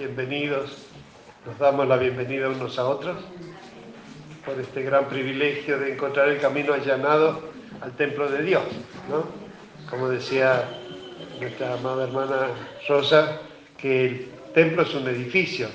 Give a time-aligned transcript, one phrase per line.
[0.00, 0.86] bienvenidos,
[1.44, 3.18] nos damos la bienvenida unos a otros
[4.46, 7.50] por este gran privilegio de encontrar el camino allanado
[7.82, 8.62] al templo de Dios,
[9.10, 9.26] ¿no?
[9.90, 10.64] Como decía
[11.38, 12.48] nuestra amada hermana
[12.88, 13.42] Rosa,
[13.76, 15.68] que el templo es un edificio,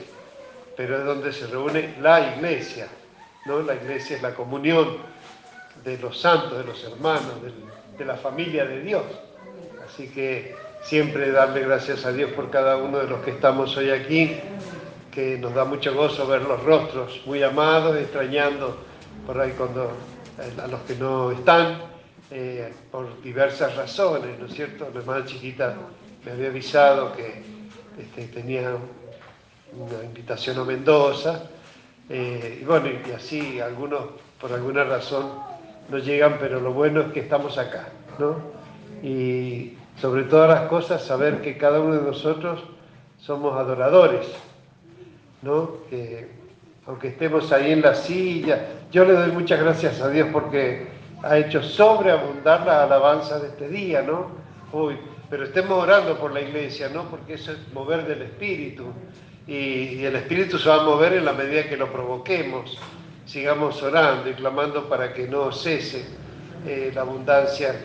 [0.76, 2.88] pero es donde se reúne la iglesia,
[3.46, 3.62] ¿no?
[3.62, 4.98] La iglesia es la comunión
[5.84, 7.34] de los santos, de los hermanos,
[7.96, 9.04] de la familia de Dios.
[9.88, 13.90] Así que siempre darle gracias a Dios por cada uno de los que estamos hoy
[13.90, 14.36] aquí,
[15.12, 18.78] que nos da mucho gozo ver los rostros muy amados, extrañando
[19.26, 19.86] por ahí cuando
[20.40, 21.80] eh, a los que no están,
[22.30, 24.88] eh, por diversas razones, ¿no es cierto?
[24.94, 25.76] La hermana chiquita
[26.24, 27.42] me había avisado que
[28.00, 28.76] este, tenía
[29.74, 31.50] una invitación a Mendoza,
[32.10, 34.02] eh, y bueno, y así algunos
[34.40, 35.32] por alguna razón
[35.90, 37.88] no llegan, pero lo bueno es que estamos acá,
[38.20, 38.36] ¿no?
[39.02, 42.64] Y sobre todas las cosas, saber que cada uno de nosotros
[43.20, 44.28] somos adoradores,
[45.42, 45.78] ¿no?
[45.90, 46.30] Que
[46.88, 50.88] aunque estemos ahí en la silla, yo le doy muchas gracias a Dios porque
[51.24, 54.28] ha hecho sobreabundar la alabanza de este día, ¿no?
[55.30, 57.10] Pero estemos orando por la iglesia, ¿no?
[57.10, 58.86] Porque eso es mover del Espíritu.
[59.48, 62.78] Y, el Espíritu se va a mover en la medida que lo provoquemos.
[63.26, 66.06] Sigamos orando y clamando para que no cese
[66.68, 67.76] eh, la abundancia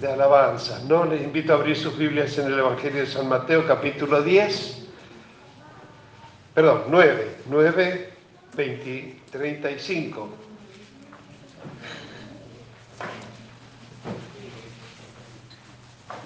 [0.00, 0.80] de alabanza.
[0.86, 1.04] ¿no?
[1.04, 4.86] Les invito a abrir sus Biblias en el Evangelio de San Mateo, capítulo 10,
[6.54, 8.12] perdón, 9, 9,
[8.56, 10.28] 20, 35.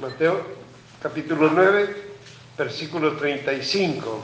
[0.00, 0.40] Mateo,
[1.02, 1.96] capítulo 9,
[2.58, 4.22] versículo 35.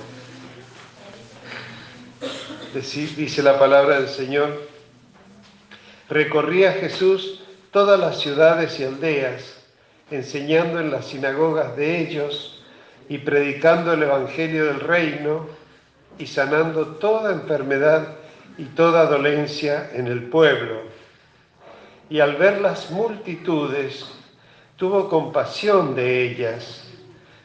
[3.16, 4.68] Dice la palabra del Señor.
[6.08, 7.39] Recorría Jesús
[7.70, 9.56] todas las ciudades y aldeas,
[10.10, 12.62] enseñando en las sinagogas de ellos
[13.08, 15.46] y predicando el Evangelio del reino
[16.18, 18.16] y sanando toda enfermedad
[18.58, 20.82] y toda dolencia en el pueblo.
[22.08, 24.04] Y al ver las multitudes,
[24.76, 26.84] tuvo compasión de ellas,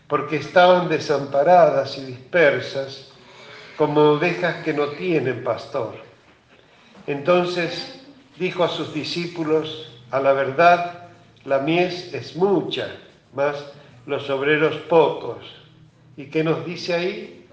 [0.08, 3.12] porque estaban desamparadas y dispersas,
[3.78, 5.96] como ovejas que no tienen pastor.
[7.08, 8.02] Entonces
[8.38, 11.10] dijo a sus discípulos, a la verdad,
[11.46, 12.88] la mies es mucha,
[13.34, 13.56] mas
[14.06, 15.38] los obreros pocos.
[16.18, 17.46] ¿Y qué nos dice ahí?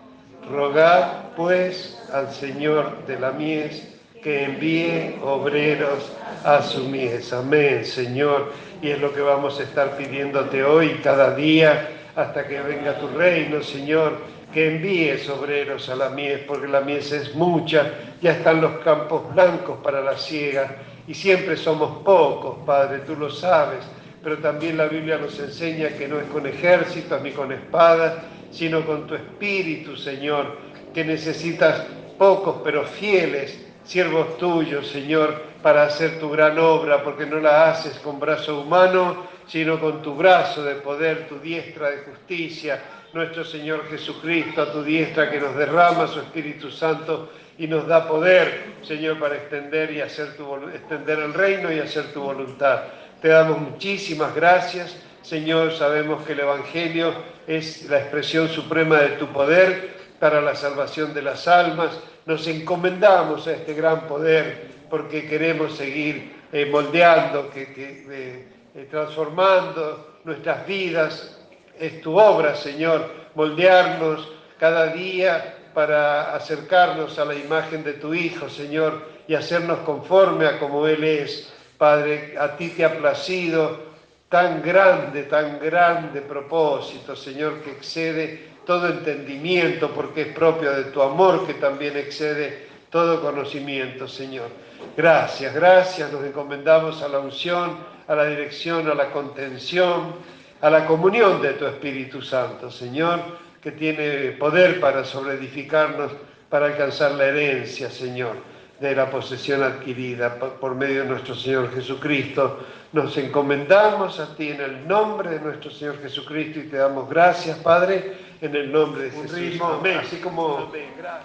[0.51, 3.89] Rogad pues al Señor de la mies
[4.23, 6.13] que envíe obreros
[6.45, 7.33] a su mies.
[7.33, 8.53] Amén, Señor.
[8.81, 13.09] Y es lo que vamos a estar pidiéndote hoy, cada día, hasta que venga tu
[13.09, 14.19] reino, Señor,
[14.53, 19.33] que envíes obreros a la mies, porque la mies es mucha, ya están los campos
[19.35, 20.77] blancos para la siega
[21.07, 23.85] y siempre somos pocos, Padre, tú lo sabes,
[24.23, 28.15] pero también la Biblia nos enseña que no es con ejércitos ni con espadas,
[28.51, 30.59] sino con tu espíritu, Señor,
[30.95, 31.87] que necesitas
[32.19, 37.99] pocos pero fieles siervos tuyos, Señor, para hacer tu gran obra, porque no la haces
[37.99, 42.81] con brazo humano, sino con tu brazo de poder, tu diestra de justicia,
[43.13, 47.31] nuestro Señor Jesucristo, a tu diestra que nos derrama su Espíritu Santo
[47.63, 52.13] y nos da poder, Señor, para extender, y hacer tu, extender el reino y hacer
[52.13, 52.83] tu voluntad.
[53.21, 55.73] Te damos muchísimas gracias, Señor.
[55.73, 57.15] Sabemos que el Evangelio
[57.47, 62.01] es la expresión suprema de tu poder para la salvación de las almas.
[62.27, 70.19] Nos encomendamos a este gran poder porque queremos seguir eh, moldeando, que, eh, eh, transformando
[70.25, 71.39] nuestras vidas.
[71.79, 74.29] Es tu obra, Señor, moldearnos
[74.59, 80.59] cada día para acercarnos a la imagen de tu Hijo, Señor, y hacernos conforme a
[80.59, 81.53] como Él es.
[81.79, 83.93] Padre, a ti te ha placido
[84.29, 91.03] tan grande, tan grande propósito, Señor, que excede todo entendimiento, porque es propio de tu
[91.03, 94.49] amor, que también excede todo conocimiento, Señor.
[94.97, 100.15] Gracias, gracias, nos encomendamos a la unción, a la dirección, a la contención,
[100.63, 103.21] a la comunión de tu Espíritu Santo, Señor
[103.63, 106.11] que tiene poder para sobreedificarnos,
[106.51, 108.37] para alcanzar la herencia, Señor,
[108.81, 112.59] de la posesión adquirida por medio de nuestro Señor Jesucristo.
[112.93, 117.57] Nos encomendamos a ti en el nombre de nuestro Señor Jesucristo y te damos gracias,
[117.59, 119.61] Padre, en el nombre de Jesús.
[119.63, 119.99] Amén.
[119.99, 120.73] Así como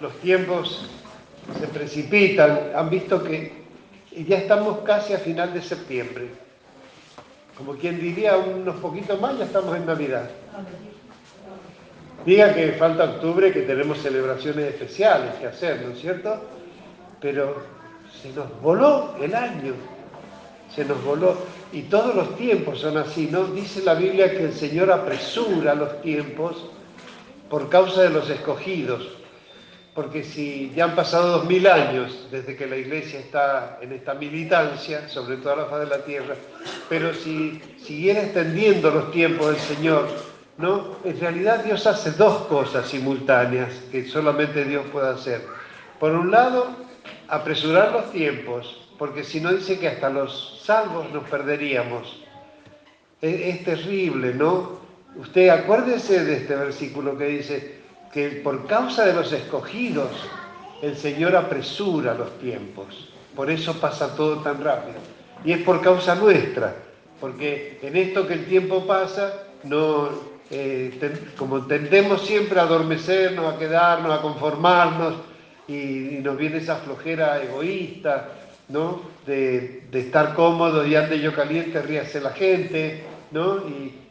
[0.00, 0.88] los tiempos
[1.58, 3.64] se precipitan, han visto que
[4.12, 6.47] ya estamos casi a final de septiembre.
[7.58, 10.30] Como quien diría, unos poquitos más, ya estamos en Navidad.
[12.24, 16.40] Diga que falta octubre, que tenemos celebraciones especiales que hacer, ¿no es cierto?
[17.20, 17.56] Pero
[18.22, 19.74] se nos voló el año,
[20.72, 21.36] se nos voló.
[21.72, 23.44] Y todos los tiempos son así, ¿no?
[23.44, 26.64] Dice la Biblia que el Señor apresura los tiempos
[27.50, 29.17] por causa de los escogidos,
[29.98, 34.14] porque si ya han pasado dos mil años desde que la iglesia está en esta
[34.14, 36.36] militancia sobre toda la faz de la tierra,
[36.88, 40.08] pero si siguiera extendiendo los tiempos del Señor,
[40.56, 40.98] ¿no?
[41.02, 45.44] En realidad Dios hace dos cosas simultáneas que solamente Dios puede hacer.
[45.98, 46.68] Por un lado,
[47.26, 52.22] apresurar los tiempos, porque si no dice que hasta los salvos nos perderíamos.
[53.20, 54.78] Es, terrible, ¿no?
[55.16, 57.77] Usted acuérdese de este versículo que dice,
[58.12, 60.10] que por causa de los escogidos
[60.82, 63.08] el Señor apresura los tiempos.
[63.34, 64.98] Por eso pasa todo tan rápido.
[65.44, 66.74] Y es por causa nuestra,
[67.20, 70.08] porque en esto que el tiempo pasa, no,
[70.50, 70.98] eh,
[71.36, 75.14] como tendemos siempre a adormecernos, a quedarnos, a conformarnos,
[75.68, 78.30] y, nos viene esa flojera egoísta,
[78.68, 79.02] ¿no?
[79.26, 83.58] De, estar cómodo y ande yo caliente, ríase la gente, ¿no?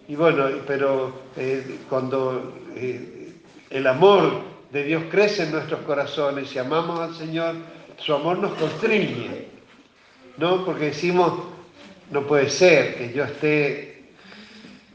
[0.08, 3.17] Y, bueno, pero eh, cuando eh,
[3.70, 4.42] el amor
[4.72, 7.56] de Dios crece en nuestros corazones y amamos al Señor,
[7.98, 9.48] su amor nos constriñe,
[10.38, 10.66] ¿no?
[10.66, 11.34] Porque decimos,
[12.12, 14.12] no puede ser que yo esté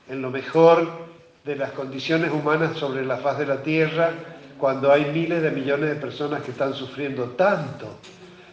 [0.08, 1.02] en lo mejor
[1.44, 4.10] de las condiciones humanas sobre la faz de la tierra
[4.58, 7.98] cuando hay miles de millones de personas que están sufriendo tanto.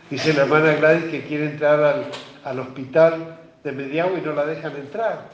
[0.10, 2.08] Dice la hermana Gladys que quiere entrar
[2.44, 5.30] al, hospital de Mediagua y no la dejan entrar.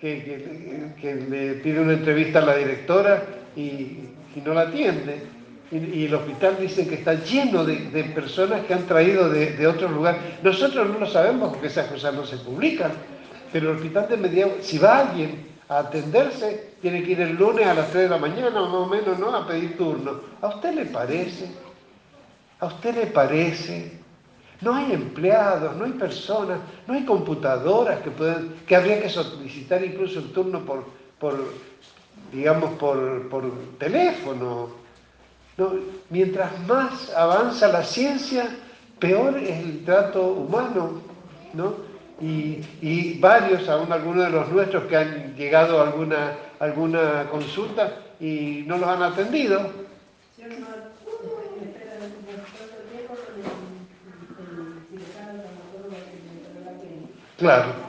[0.00, 3.24] Que, que, le pide una entrevista a la directora
[3.56, 5.22] y y no la atiende.
[5.72, 7.76] Y, el hospital dicen que está lleno de,
[8.14, 10.20] personas que han traído de, de otros lugares.
[10.42, 12.92] Nosotros no lo sabemos porque esas cosas no se publican,
[13.52, 17.66] pero el hospital de Mediagua, si va alguien a atenderse, tiene que ir el lunes
[17.66, 19.34] a las 3 de la mañana, más o menos, ¿no?
[19.34, 20.20] A pedir turno.
[20.40, 21.48] ¿A usted le parece?
[22.60, 23.98] ¿A usted le parece?
[24.60, 29.84] No hay empleados, no hay personas, no hay computadoras que puedan, que habría que solicitar
[29.84, 30.84] incluso el turno por,
[31.18, 31.36] por
[32.32, 34.68] digamos, por, teléfono.
[36.10, 38.48] Mientras más avanza la ciencia,
[38.98, 41.00] peor es el trato humano,
[41.54, 41.74] ¿no?
[42.20, 48.64] Y, varios, aún algunos de los nuestros que han llegado a alguna, alguna consulta y
[48.66, 49.70] no los han atendido.
[57.38, 57.85] Claro.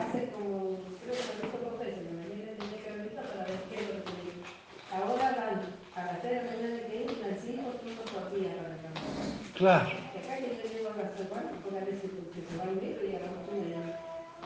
[9.57, 9.89] Claro.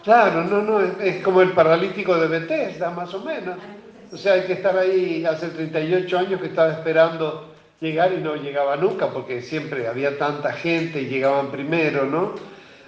[0.03, 3.57] Claro, no, no, es, como el paralítico de Bethesda, más o menos.
[4.11, 8.35] O sea, hay que estar ahí, hace 38 años que estaba esperando llegar y no
[8.35, 12.33] llegaba nunca, porque siempre había tanta gente y llegaban primero, ¿no?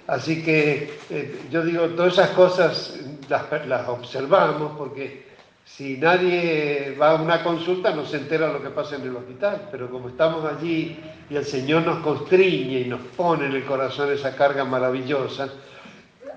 [0.06, 5.33] Así que eh, yo digo, todas esas cosas las, las observamos porque
[5.64, 9.68] si nadie va a una consulta no se entera lo que pasa en el hospital,
[9.70, 14.12] pero como estamos allí y el Señor nos constriñe y nos pone en el corazón
[14.12, 15.48] esa carga maravillosa,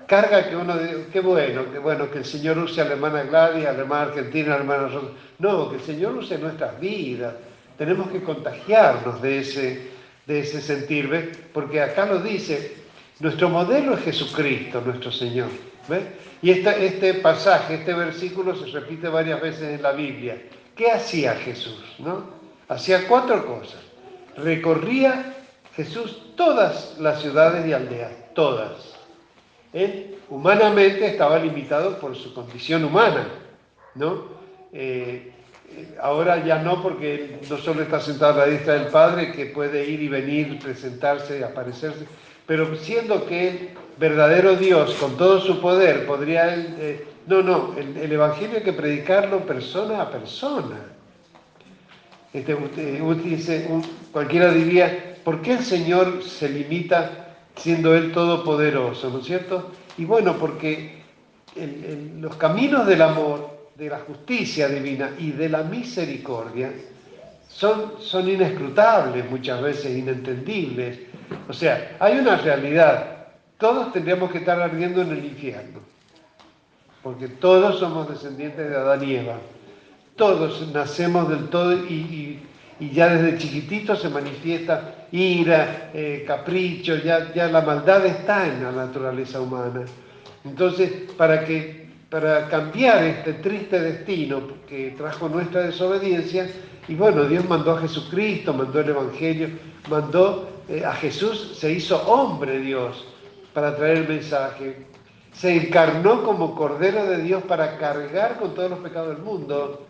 [0.08, 3.22] carga que uno dice, qué bueno, qué bueno que el Señor use a la hermana
[3.24, 5.08] Gladys, a la hermana Argentina, a la hermana Rosa.
[5.38, 7.34] No, que el Señor use nuestras vidas.
[7.76, 9.90] Tenemos que contagiarnos de ese,
[10.26, 11.38] de ese sentir, ¿ves?
[11.52, 12.78] Porque acá lo dice,
[13.20, 15.48] nuestro modelo es Jesucristo, nuestro Señor.
[16.42, 20.40] Y este pasaje, este versículo se repite varias veces en la Biblia.
[20.76, 21.82] ¿Qué hacía Jesús?
[21.98, 22.24] ¿no?
[22.68, 23.80] Hacía cuatro cosas.
[24.36, 25.34] Recorría
[25.74, 28.94] Jesús todas las ciudades y aldeas, todas.
[29.72, 33.28] Él humanamente estaba limitado por su condición humana,
[33.94, 34.38] ¿no?
[34.72, 35.32] Eh,
[36.00, 39.84] ahora ya no, porque no solo está sentado a la diestra del Padre, que puede
[39.86, 42.06] ir y venir, presentarse, aparecerse,
[42.48, 46.76] pero siendo que él verdadero Dios con todo su poder, podría él...
[46.80, 50.78] Eh, no, no, el, Evangelio hay que predicarlo persona a persona.
[52.32, 52.56] Este,
[53.22, 53.68] dice,
[54.10, 59.10] cualquiera diría, ¿por qué el Señor se limita siendo Él todopoderoso?
[59.10, 59.72] ¿No es cierto?
[59.98, 61.02] Y bueno, porque
[62.18, 66.72] los caminos del amor, de la justicia divina y de la misericordia
[67.46, 71.07] son, son inescrutables muchas veces, inentendibles.
[71.48, 73.18] O sea, hay una realidad
[73.58, 75.80] todos tendríamos que estar ardiendo en el infierno,
[77.02, 79.34] porque todos somos descendientes de Adán y Eva.
[80.14, 82.40] Todos nacemos del todo y,
[82.80, 88.70] ya desde chiquitito se manifiesta ira, eh, capricho, ya, ya la maldad está en la
[88.70, 89.84] naturaleza humana.
[90.44, 96.48] Entonces, para, que, para cambiar este triste destino que trajo nuestra desobediencia,
[96.86, 99.48] y bueno, Dios mandó a Jesucristo, mandó el Evangelio,
[99.90, 103.04] mandó eh, a Jesús, se hizo hombre Dios
[103.54, 104.86] para traer el mensaje.
[105.32, 109.86] Se encarnó como Cordero de Dios para cargar con todos los pecados del mundo.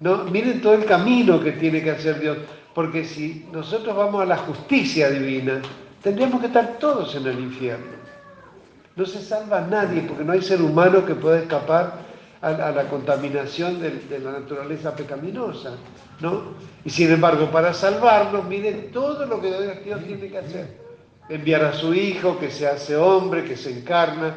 [0.00, 0.24] ¿no?
[0.24, 2.38] Miren todo el camino que tiene que hacer Dios,
[2.74, 5.62] porque si nosotros vamos a la justicia divina,
[6.02, 7.98] tendríamos que estar todos en el infierno.
[8.96, 12.07] No se salva nadie, porque no hay ser humano que pueda escapar
[12.40, 15.72] a, la contaminación de, la naturaleza pecaminosa,
[16.20, 16.54] ¿no?
[16.84, 19.48] Y sin embargo, para salvarnos, miren todo lo que
[19.84, 20.88] Dios tiene que hacer.
[21.28, 24.34] Enviar a su Hijo, que se hace hombre, que se encarna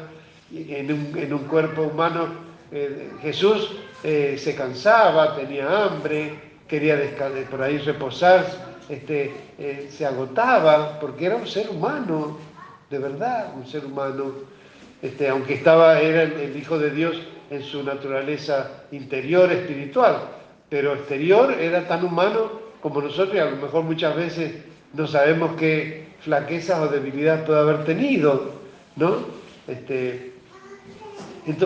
[0.52, 2.28] en un, cuerpo humano.
[2.70, 3.70] Eh, Jesús
[4.02, 6.34] eh, se cansaba, tenía hambre,
[6.66, 6.98] quería
[7.50, 8.44] por ahí reposar,
[8.88, 12.38] este, eh, se agotaba, porque era un ser humano,
[12.90, 14.32] de verdad, un ser humano.
[15.00, 17.16] Este, aunque estaba, era el Hijo de Dios,
[17.52, 20.16] en su naturaleza interior espiritual,
[20.70, 24.54] pero exterior era tan humano como nosotros y a lo mejor muchas veces
[24.94, 28.52] no sabemos qué flaquezas o debilidad puede haber tenido,
[28.96, 29.16] ¿no?
[29.68, 30.32] Este,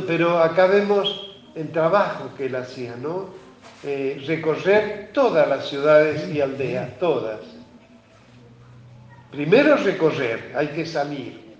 [0.08, 3.28] pero acá vemos el trabajo que él hacía, ¿no?
[3.84, 7.38] Eh, recorrer todas las ciudades y aldeas, todas.
[9.30, 11.54] Primero recorrer, hay que salir,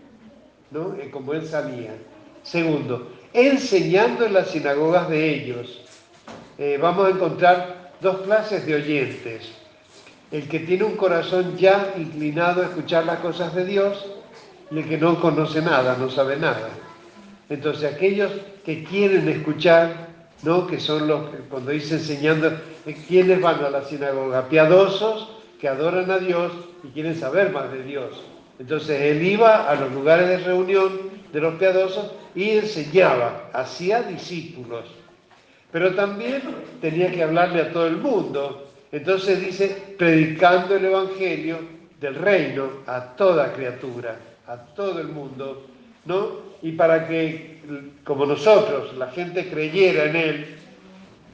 [0.73, 0.95] ¿no?
[0.95, 1.95] Eh, como él salía.
[2.43, 5.81] Segundo, enseñando en las sinagogas de ellos.
[6.59, 9.53] Eh, vamos a encontrar dos clases de oyentes.
[10.31, 14.07] El que tiene un corazón ya inclinado a escuchar las cosas de Dios
[14.71, 16.71] y el que no conoce nada, no sabe nada.
[17.51, 18.33] Entonces aquellos
[18.65, 20.09] que quieren escuchar,
[20.43, 20.67] ¿no?
[20.67, 22.49] que son los que cuando dice enseñando,
[22.87, 24.49] eh, ¿quiénes van a la sinagoga?
[24.49, 25.29] Piadosos
[25.61, 26.53] que adoran a Dios
[26.83, 28.23] y quieren saber más de Dios.
[28.59, 34.85] Entonces él iba a los lugares de reunión de los piadosos y enseñaba, hacía discípulos.
[35.73, 36.43] Pero también
[36.81, 38.69] tenía que hablarle a todo el mundo.
[38.93, 41.59] Entonces dice, predicando el Evangelio
[42.01, 44.17] del reino a toda criatura,
[44.47, 45.67] a todo el mundo,
[46.05, 46.47] ¿no?
[46.63, 47.61] Y para que,
[48.05, 50.57] como nosotros, la gente creyera en él,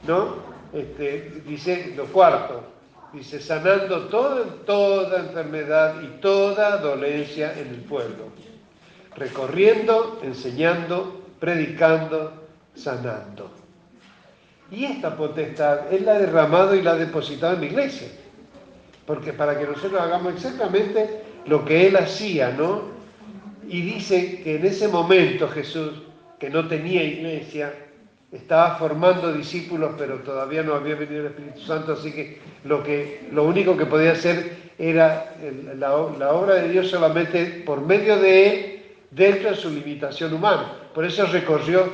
[0.06, 0.36] ¿no?
[0.72, 2.64] Este, dice lo cuarto,
[3.12, 8.32] dice, sanando toda, toda enfermedad y toda dolencia en el pueblo
[9.16, 12.32] recorriendo, enseñando, predicando,
[12.74, 13.50] sanando.
[14.70, 18.08] Y esta potestad Él la ha derramado y la ha depositado en la iglesia.
[19.06, 22.92] Porque para que nosotros hagamos exactamente lo que Él hacía, ¿no?
[23.68, 26.02] Y dice que en ese momento Jesús,
[26.38, 27.72] que no tenía iglesia,
[28.30, 33.28] estaba formando discípulos, pero todavía no había venido el Espíritu Santo, así que lo, que,
[33.30, 35.36] lo único que podía hacer era
[35.76, 35.88] la,
[36.18, 38.81] la obra de Dios solamente por medio de Él
[39.12, 40.72] dentro de su limitación humana.
[40.94, 41.92] Por eso recorrió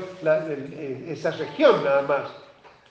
[1.08, 2.30] esa región nada más.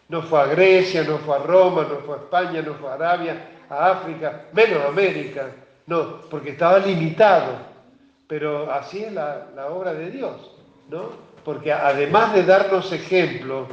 [0.10, 2.94] No fue a Grecia, no fue a Roma, no fue a España, no fue a
[2.94, 5.48] Arabia, a África, menos a América.
[5.86, 7.68] No, porque estaba limitado.
[8.28, 10.52] Pero así es la, obra de Dios,
[10.90, 11.10] ¿no?
[11.46, 13.68] Porque además de darnos ejemplo,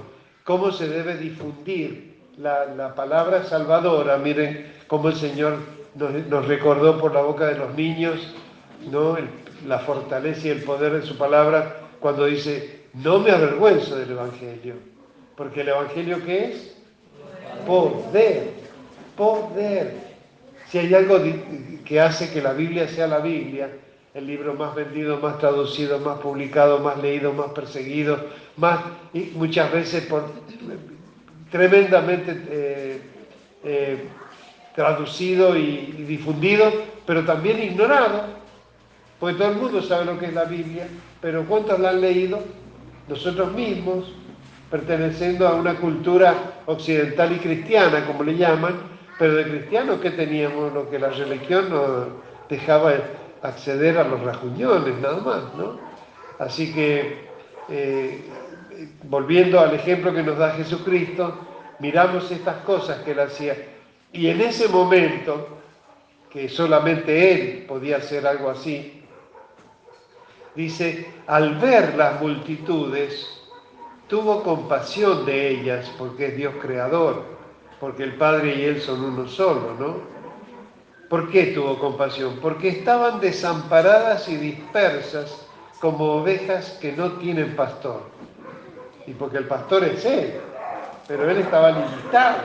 [0.45, 5.59] cómo se debe difundir la, palabra salvadora, miren cómo el Señor
[5.97, 8.35] nos, recordó por la boca de los niños,
[8.91, 9.17] ¿no?
[9.67, 14.75] La fortaleza y el poder de su palabra cuando dice, no me avergüenzo del Evangelio,
[15.37, 16.77] porque el Evangelio ¿qué es?
[17.67, 18.51] Poder,
[19.17, 19.95] poder.
[20.69, 21.19] Si hay algo
[21.85, 23.71] que hace que la Biblia sea la Biblia,
[24.13, 28.19] el libro más vendido, más traducido, más publicado, más leído, más perseguido,
[28.57, 28.81] más
[29.35, 30.25] muchas veces por
[31.51, 33.01] tremendamente eh,
[33.65, 34.05] eh,
[34.75, 36.71] traducido y difundido,
[37.07, 38.44] pero también ignorado
[39.25, 40.87] porque todo el mundo sabe lo que es la Biblia,
[41.23, 42.41] pero ¿cuántos la han leído?
[43.09, 44.13] Nosotros mismos,
[44.71, 46.35] perteneciendo a una cultura
[46.67, 48.75] occidental y cristiana, como le llaman,
[49.19, 52.09] pero de cristianos que teníamos lo que la religión nos
[52.51, 52.93] dejaba
[53.41, 55.79] acceder a los rajuñones, nada más, ¿no?
[56.39, 57.25] Así que,
[57.71, 58.27] eh,
[59.05, 61.35] volviendo al ejemplo que nos da Jesucristo,
[61.79, 63.57] miramos estas cosas que él hacía.
[64.13, 65.49] Y en ese momento,
[66.31, 68.94] que solamente él podía hacer algo así,
[70.55, 73.27] Dice, al ver las multitudes,
[74.07, 77.25] tuvo compasión de ellas porque es Dios creador,
[77.81, 80.15] porque el Padre y Él son uno solo, ¿no?
[81.09, 82.39] ¿Por qué tuvo compasión?
[82.41, 85.47] Porque estaban desamparadas y dispersas
[85.81, 88.03] como ovejas que no tienen pastor.
[89.07, 90.35] Y porque el pastor es Él,
[91.07, 92.39] pero Él estaba limitado,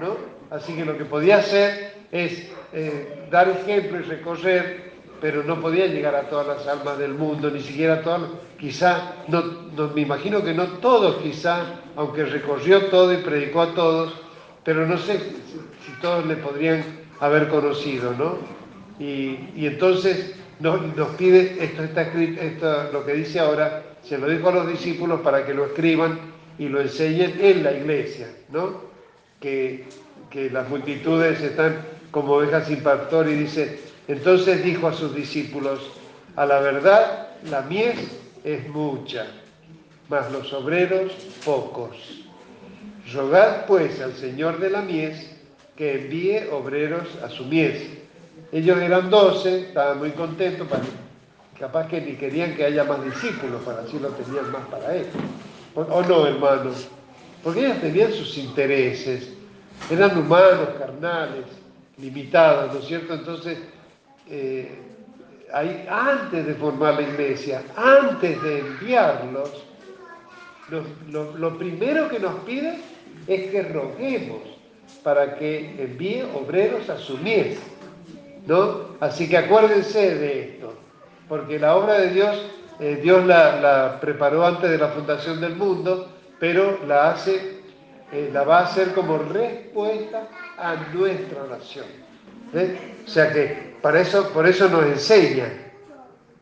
[0.00, 0.16] ¿no?
[0.50, 4.85] Así que lo que podía hacer es eh, dar ejemplo y recorrer
[5.20, 8.22] pero no podía llegar a todas las almas del mundo, ni siquiera a todas,
[8.58, 9.42] quizá, no,
[9.94, 14.14] me imagino que no todos quizá, aunque recorrió todo y predicó a todos,
[14.64, 16.84] pero no sé si, todos le podrían
[17.20, 18.38] haber conocido, ¿no?
[18.98, 20.80] Y, entonces nos,
[21.16, 25.20] pide, esto está escrito, esto, lo que dice ahora, se lo dijo a los discípulos
[25.20, 26.18] para que lo escriban
[26.58, 28.86] y lo enseñen en la iglesia, ¿no?
[29.40, 29.84] que,
[30.30, 31.76] que las multitudes están
[32.10, 33.78] como ovejas sin pastor y dice,
[34.08, 35.80] entonces dijo a sus discípulos,
[36.36, 37.98] a la verdad la mies
[38.44, 39.26] es mucha,
[40.08, 41.12] mas los obreros
[41.44, 41.96] pocos.
[43.12, 45.36] Rogad pues al Señor de la mies
[45.76, 47.88] que envíe obreros a su mies.
[48.52, 50.68] Ellos eran doce, estaban muy contentos,
[51.58, 55.08] capaz que ni querían que haya más discípulos, para así lo tenían más para ellos.
[55.74, 56.88] ¿O no, hermanos?
[57.42, 59.32] Porque ellos tenían sus intereses,
[59.90, 61.44] eran humanos, carnales,
[61.98, 63.14] limitados, ¿no es cierto?
[63.14, 63.58] Entonces,
[64.28, 64.68] eh,
[65.52, 69.64] antes de formar la iglesia, antes de enviarlos,
[71.08, 72.78] lo, primero que nos pide
[73.28, 74.40] es que roguemos
[75.02, 77.58] para que envíe obreros a su mies,
[78.46, 78.96] ¿no?
[79.00, 80.74] Así que acuérdense de esto,
[81.28, 82.46] porque la obra de Dios,
[82.80, 87.60] eh, Dios la, preparó antes de la fundación del mundo, pero la hace,
[88.12, 90.28] eh, la va a hacer como respuesta
[90.58, 91.86] a nuestra nación.
[92.52, 95.48] O sea que para eso, por eso nos enseña.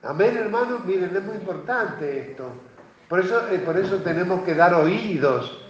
[0.03, 2.45] Amén, hermanos, miren, es muy importante esto.
[3.09, 5.63] Por eso, eh, por eso tenemos que dar oídos,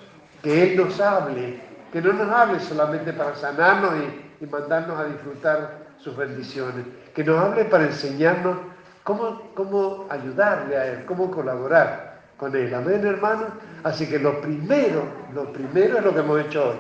[0.42, 1.60] que Él nos hable,
[1.92, 3.94] que no nos hable solamente para sanarnos
[4.40, 8.58] y, mandarnos a disfrutar sus bendiciones, que nos hable para enseñarnos
[9.04, 12.74] cómo, cómo ayudarle a Él, cómo colaborar con Él.
[12.74, 13.48] Amén, hermanos.
[13.84, 15.04] Así que lo primero,
[15.34, 16.76] lo primero es lo que hemos hecho hoy.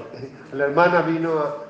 [0.52, 1.64] La hermana vino a,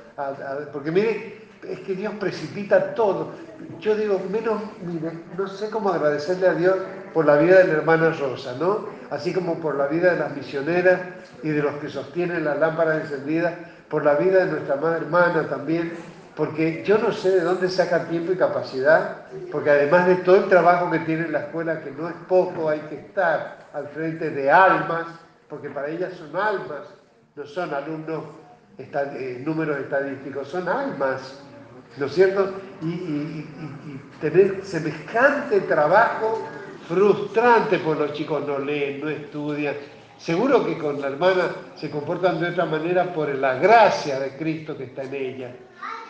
[0.73, 3.33] porque mire, es que Dios precipita todo.
[3.80, 6.76] Yo digo, menos, mire, no sé cómo agradecerle a Dios
[7.12, 8.87] por la vida de la hermana Rosa, ¿no?
[9.11, 11.00] Así como por la vida de las misioneras
[11.42, 13.54] y de los que sostienen las lámparas encendidas,
[13.88, 15.92] por la vida de nuestra madre hermana también,
[16.35, 20.49] porque yo no sé de dónde saca tiempo y capacidad, porque además de todo el
[20.49, 24.30] trabajo que tiene en la escuela, que no es poco, hay que estar al frente
[24.30, 25.06] de almas,
[25.49, 26.88] porque para ellas son almas,
[27.37, 28.25] no son alumnos,
[28.78, 31.38] eh, números estadísticos, son almas
[31.97, 32.53] ¿no es cierto?
[32.83, 33.45] Y,
[34.21, 36.47] tener semejante trabajo
[36.89, 39.75] frustrante, por los chicos no leen, no estudian.
[40.19, 44.76] Seguro que con la hermana se comportan de otra manera por la gracia de Cristo
[44.76, 45.57] que está en ella,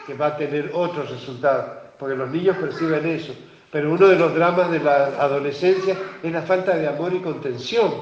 [0.07, 1.66] que va a tener otros resultados,
[1.99, 3.35] porque los niños perciben eso.
[3.73, 7.92] Pero uno de los dramas de la adolescencia es la falta de amor y contención,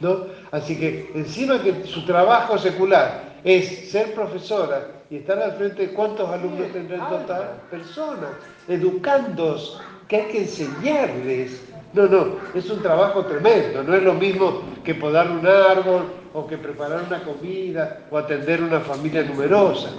[0.00, 0.26] ¿no?
[0.50, 5.92] Así que encima que su trabajo secular es ser profesora y estar al frente de
[5.92, 8.30] cuántos alumnos tendrán total, personas,
[8.66, 11.68] educandos, que hay que enseñarles.
[11.92, 16.46] No, no, es un trabajo tremendo, no es lo mismo que podar un árbol o
[16.46, 19.90] que preparar una comida o atender una familia numerosa.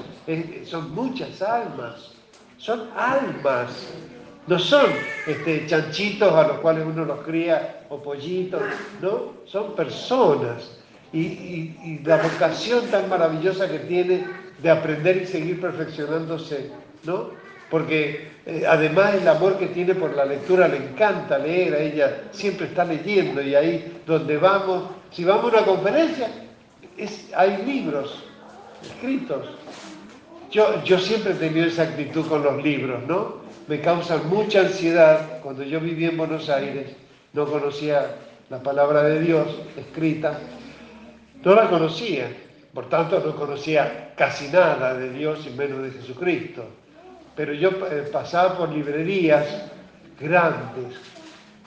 [0.65, 2.13] son muchas almas,
[2.57, 3.93] son almas,
[4.47, 4.87] no son
[5.27, 8.63] este, chanchitos a los cuales uno los cría o pollitos,
[8.99, 10.79] no, son personas.
[11.13, 16.71] y la vocación tan maravillosa que tiene de aprender y seguir perfeccionándose,
[17.03, 17.31] ¿no?
[17.69, 22.23] Porque eh, además el amor que tiene por la lectura le encanta leer, a ella
[22.31, 26.29] siempre está leyendo y ahí donde vamos, si vamos a una conferencia,
[27.35, 28.23] hay libros
[28.81, 29.49] escritos.
[30.49, 33.43] Yo, yo siempre he tenido esa actitud con los libros, ¿no?
[33.67, 35.39] Me causan mucha ansiedad.
[35.41, 36.95] Cuando yo vivía en Buenos Aires,
[37.33, 38.15] no conocía
[38.49, 40.39] la palabra de Dios escrita,
[41.43, 42.27] no la conocía.
[42.73, 46.65] Por tanto, no conocía casi nada de Dios y menos de Jesucristo.
[47.35, 49.45] Pero yo eh, pasaba por librerías
[50.19, 50.95] grandes,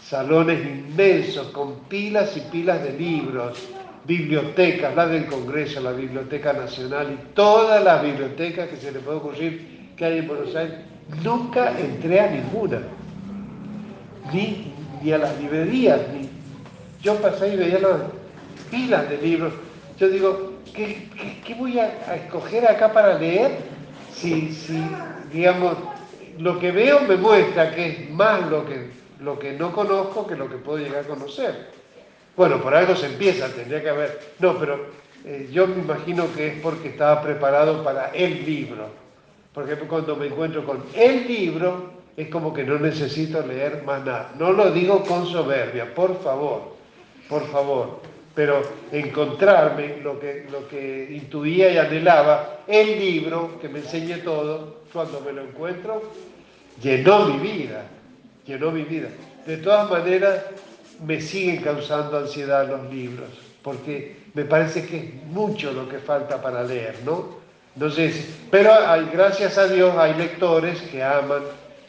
[0.01, 3.69] salones inmensos, con pilas y pilas de libros,
[4.05, 9.19] bibliotecas, la del Congreso, la Biblioteca Nacional y todas las bibliotecas que se le puede
[9.19, 10.77] ocurrir que hay en Buenos Aires.
[11.23, 12.81] Nunca entré a ninguna,
[14.33, 16.29] ni, ni a las librerías, ni.
[17.01, 18.01] Yo pasé y veía las
[18.71, 19.53] pilas de libros.
[19.99, 23.52] Yo digo, ¿qué, voy a, escoger acá para leer?
[24.12, 24.83] Si, si,
[25.33, 25.76] digamos,
[26.38, 30.37] lo que veo me muestra que es más lo que, lo que no conozco que
[30.37, 31.70] lo que puedo llegar a conocer.
[32.37, 34.20] Bueno, por algo se empieza, tendría que haber.
[34.38, 34.87] No, pero
[35.24, 38.88] eh, yo me imagino que es porque estaba preparado para el libro.
[39.55, 44.33] Porque cuando me encuentro con el libro, es como que no necesito leer más nada.
[44.38, 46.76] No lo digo con soberbia, por favor,
[47.29, 48.00] por favor
[48.37, 54.83] pero encontrarme lo que, lo que intuía y anhelaba, el libro que me enseñe todo,
[54.92, 56.03] cuando me lo encuentro,
[56.83, 57.87] llenó mi vida,
[58.44, 59.09] llenó mi vida.
[59.46, 60.44] De todas maneras,
[61.03, 63.31] me siguen causando ansiedad los libros,
[63.62, 67.38] porque me parece que es mucho lo que falta para leer, ¿no?
[67.72, 68.70] Entonces, pero
[69.14, 71.42] gracias a Dios hay lectores que aman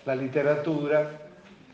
[0.05, 1.09] la literatura,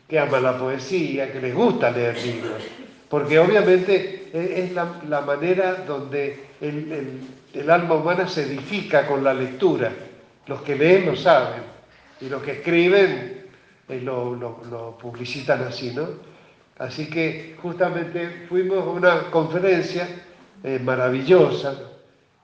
[0.08, 2.83] que aman la poesía, que les gusta leer libros
[3.14, 9.92] porque obviamente e, es la, manera donde el, alma humana se edifica con la lectura.
[10.48, 11.62] Los que leen lo saben
[12.20, 13.44] y los que escriben
[13.88, 16.08] eh, lo, publicitan así, ¿no?
[16.76, 20.08] Así que justamente fuimos a una conferencia
[20.64, 21.92] eh, maravillosa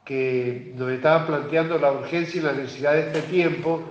[0.04, 3.83] que nos estaba planteando la urgencia y la necesidad de este tiempo,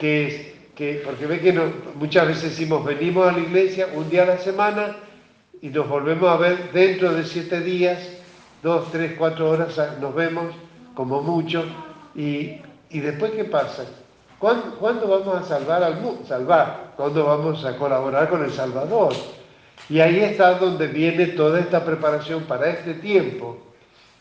[0.00, 1.52] que que, porque ve que
[1.94, 4.96] muchas veces decimos, venimos a la iglesia un día a la semana
[5.60, 7.98] y nos volvemos a ver dentro de siete días,
[8.62, 10.54] dos, tres, cuatro horas nos vemos
[10.94, 11.64] como mucho,
[12.14, 13.84] y, después ¿qué pasa?
[14.38, 16.24] ¿Cuándo, vamos a salvar al mundo?
[16.26, 19.12] Salvar, ¿cuándo vamos a colaborar con el Salvador?
[19.88, 23.58] Y ahí está donde viene toda esta preparación para este tiempo,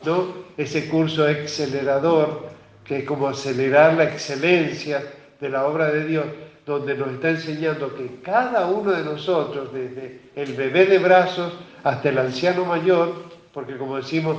[0.03, 0.33] ¿no?
[0.55, 2.47] Ese curso acelerador,
[2.83, 5.03] que es como acelerar la excelencia
[5.39, 6.25] de la obra de Dios,
[6.67, 12.09] donde nos está enseñando que cada uno de nosotros, desde el bebé de brazos hasta
[12.09, 14.37] el anciano mayor, porque como decimos,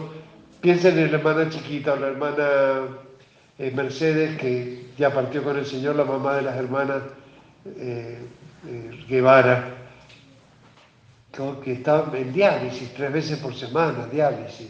[0.61, 2.81] piensen en la hermana chiquita o la hermana
[3.59, 7.03] eh, Mercedes, que ya partió con el Señor, la mamá de las hermanas
[7.65, 8.19] eh,
[8.69, 9.75] eh, Guevara,
[11.65, 14.69] que está en diálisis tres veces por semana, diálisis.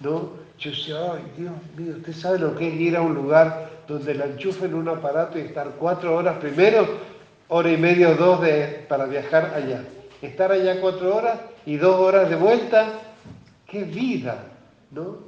[0.00, 0.45] ¿no?
[0.58, 4.14] Yo decía, ay Dios mío, usted sabe lo que es ir a un lugar donde
[4.14, 6.86] la enchufen un aparato y estar cuatro horas primero,
[7.48, 9.82] hora y media o dos de, para viajar allá.
[10.22, 12.88] Estar allá cuatro horas y dos horas de vuelta,
[13.66, 14.44] qué vida,
[14.90, 15.26] ¿no?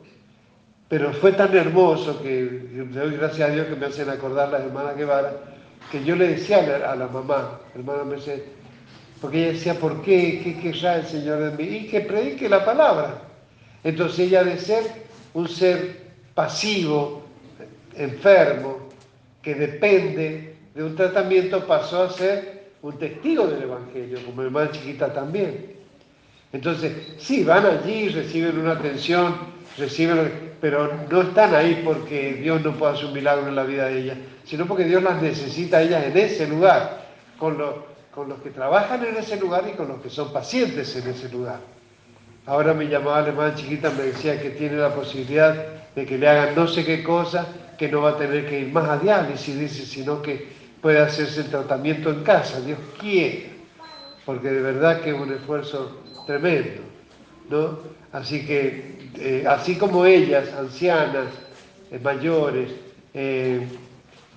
[0.89, 4.63] Pero fue tan hermoso que le doy gracias a Dios que me hacen acordar las
[4.63, 5.33] hermanas Guevara,
[5.93, 8.45] que yo le decía a la, mamá, hermana Mercedes,
[9.21, 10.41] porque ella decía, ¿por qué?
[10.43, 11.77] ¿Qué querrá el Señor de mí?
[11.77, 13.23] Y que predique la palabra.
[13.85, 17.23] Entonces ella de ser un ser pasivo,
[17.95, 18.89] enfermo,
[19.43, 25.13] que depende de un tratamiento, pasó a ser un testigo del Evangelio, como hermana chiquita
[25.13, 25.75] también.
[26.53, 29.37] Entonces, sí, van allí, reciben una atención,
[29.77, 33.87] reciben, pero no están ahí porque Dios no pueda hacer un milagro en la vida
[33.87, 37.07] de ellas, sino porque Dios las necesita a ellas en ese lugar,
[37.39, 37.59] con,
[38.15, 41.29] con los que trabajan en ese lugar y con los que son pacientes en ese
[41.29, 41.61] lugar.
[42.49, 45.55] Ahora me llamaba la hermana chiquita, me decía que tiene la posibilidad
[45.95, 48.73] de que le hagan no sé qué cosa que no va a tener que ir
[48.73, 50.49] más a diálisis, dice, sino que
[50.81, 53.51] puede hacerse el tratamiento en casa, Dios quiere,
[54.25, 56.81] porque de verdad que es un esfuerzo tremendo,
[57.51, 57.81] ¿no?
[58.13, 61.27] Así que, eh, así como ellas, ancianas,
[61.91, 62.71] eh, mayores,
[63.13, 63.61] eh,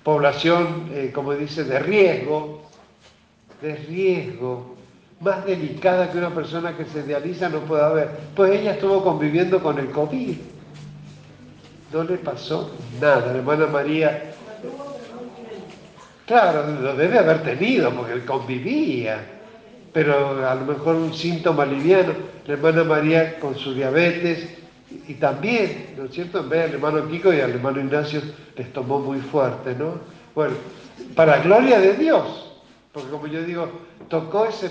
[0.04, 2.62] población, como dice, de riesgo,
[3.62, 4.76] de riesgo,
[5.22, 8.10] más delicada que una persona que se dializa no puede haber.
[8.34, 10.36] Pues ella estuvo conviviendo con el COVID
[11.92, 13.32] no le pasó nada.
[13.32, 14.32] La hermana María,
[16.26, 19.24] claro, lo debe haber tenido porque convivía,
[19.92, 22.12] pero a lo mejor un síntoma liviano.
[22.46, 24.48] La hermana María con su diabetes
[25.06, 26.40] y también, ¿no es cierto?
[26.40, 28.20] En vez al hermano Kiko y al hermano Ignacio
[28.56, 29.94] les tomó muy fuerte, ¿no?
[30.34, 30.54] Bueno,
[31.14, 32.50] para gloria de Dios,
[32.92, 33.70] porque como yo digo,
[34.08, 34.66] tocó esa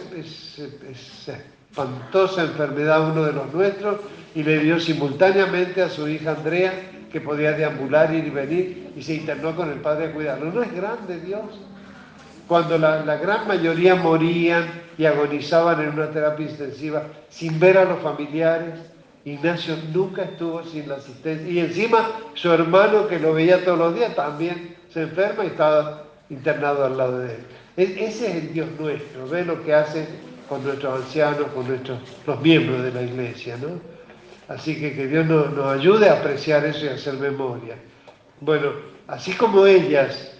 [1.70, 3.98] espantosa enfermedad a uno de los nuestros
[4.36, 6.74] y le dio simultáneamente a su hija Andrea
[7.12, 10.52] que podía deambular, ir y venir, y se internó con el padre a cuidarlo.
[10.52, 11.44] ¿No es grande Dios?
[12.48, 14.66] Cuando la, gran mayoría morían
[14.98, 18.76] y agonizaban en una terapia intensiva sin ver a los familiares,
[19.24, 21.48] Ignacio nunca estuvo sin la asistencia.
[21.48, 26.04] Y encima su hermano que lo veía todos los días también se enferma y estaba
[26.30, 27.46] internado al lado de él.
[27.78, 30.08] E, ese es el Dios nuestro, ve lo que hace
[30.50, 33.80] con nuestros ancianos, con nuestros, los miembros de la iglesia, ¿no?
[34.48, 37.78] Así que que Dios nos, ayude a apreciar eso y a hacer memoria.
[38.42, 38.72] Bueno,
[39.08, 40.34] así como ellas,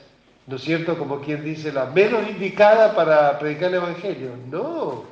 [0.48, 0.98] ¿no es cierto?
[0.98, 4.32] Como quien dice, la menos indicada para predicar el Evangelio.
[4.50, 5.06] No,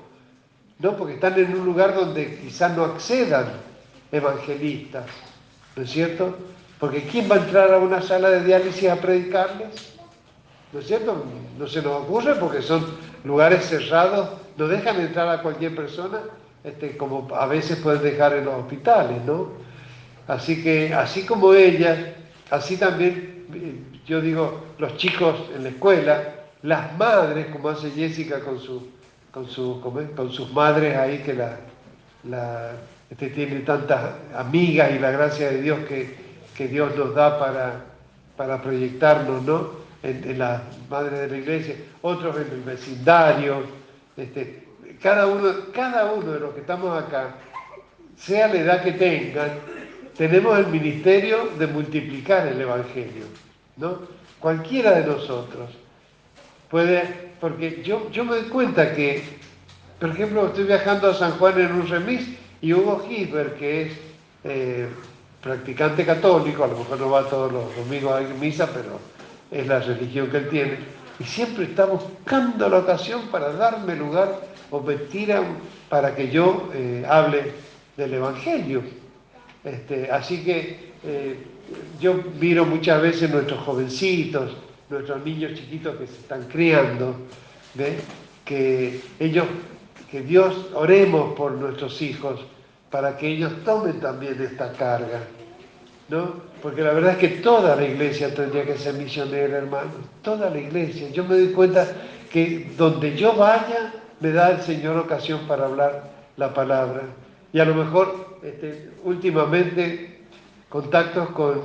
[0.79, 3.47] no, porque están en un lugar donde quizás no accedan
[4.11, 5.05] evangelistas,
[5.75, 6.37] ¿no es cierto?
[6.79, 9.98] Porque ¿quién va a entrar a una sala de diálisis a predicarles?
[10.71, 11.23] ¿No es cierto?
[11.57, 12.85] No se nos ocurre porque son
[13.23, 16.19] lugares cerrados, no dejan entrar a cualquier persona
[16.63, 19.49] este, como a veces pueden dejar en los hospitales, ¿no?
[20.27, 22.15] Así que, así como ella,
[22.51, 23.45] así también,
[24.05, 28.89] yo digo, los chicos en la escuela, las madres, como hace Jessica con, su,
[29.31, 29.81] con, su,
[30.15, 31.57] con sus madres ahí que la,
[32.25, 32.71] la
[33.09, 36.29] este, tiene tantas amigas y la gracia de Dios que,
[36.67, 37.85] Dios nos da para,
[38.35, 39.69] para proyectarnos, ¿no?
[40.01, 43.63] En, las madres de la iglesia, otros en el vecindario,
[44.15, 44.63] este,
[45.01, 47.35] cada uno, cada uno de los que estamos acá,
[48.15, 49.49] sea la edad que tengan,
[50.17, 53.25] tenemos el ministerio de multiplicar el Evangelio,
[53.77, 53.99] ¿no?
[54.39, 55.69] Cualquiera de nosotros
[56.69, 57.03] puede,
[57.39, 59.23] porque yo, yo me doy cuenta que,
[59.99, 62.27] por ejemplo, estoy viajando a San Juan en un remis
[62.61, 63.93] y Hugo Gisbert, que es
[64.43, 64.87] eh,
[65.41, 68.99] practicante católico, a lo mejor no va todos los domingos a misa, pero
[69.51, 70.77] es la religión que él tiene,
[71.19, 74.39] y siempre está buscando la ocasión para darme lugar
[74.71, 75.57] o me tiran
[75.89, 77.51] para que yo eh, hable
[77.97, 78.81] del Evangelio.
[79.63, 81.37] Este, así que eh,
[81.99, 84.55] yo miro muchas veces nuestros jovencitos,
[84.89, 87.15] nuestros niños chiquitos que se están criando,
[88.45, 89.45] que ellos,
[90.09, 92.39] que Dios oremos por nuestros hijos
[92.89, 95.21] para que ellos tomen también esta carga.
[96.09, 96.48] ¿no?
[96.61, 99.91] Porque la verdad es que toda la iglesia tendría que ser misionera, hermano.
[100.21, 101.09] Toda la iglesia.
[101.09, 101.87] Yo me doy cuenta
[102.31, 107.03] que donde yo vaya, me da el Señor ocasión para hablar la palabra.
[107.53, 110.19] Y a lo mejor, este, últimamente,
[110.69, 111.61] contactos con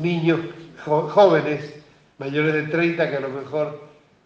[0.00, 0.40] niños
[0.84, 1.74] jóvenes,
[2.18, 3.80] mayores de 30, que a lo mejor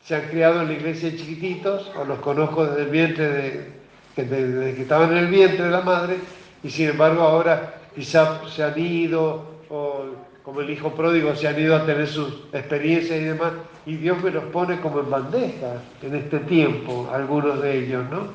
[0.05, 3.71] se han criado en la iglesia chiquititos, o los conozco desde el vientre de,
[4.17, 6.17] desde que estaban en el vientre de la madre,
[6.63, 10.05] y sin embargo ahora quizás se han ido, o
[10.43, 13.53] como el hijo pródigo, se han ido a tener sus experiencias y demás,
[13.85, 18.29] y Dios me los pone como en bandeja en este tiempo, algunos de ellos, ¿no?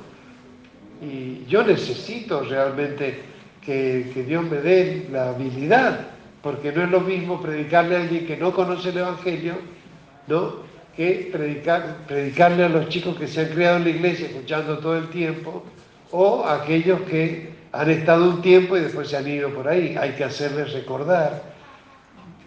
[1.01, 3.21] Y yo necesito realmente
[3.61, 6.07] que, que Dios me dé la habilidad,
[6.43, 9.53] porque no es lo mismo predicarle a alguien que no conoce el Evangelio,
[10.27, 10.69] ¿no?
[10.95, 14.97] que predicar, predicarle a los chicos que se han criado en la iglesia escuchando todo
[14.97, 15.63] el tiempo,
[16.11, 19.95] o a aquellos que han estado un tiempo y después se han ido por ahí.
[19.99, 21.43] Hay que hacerles recordar.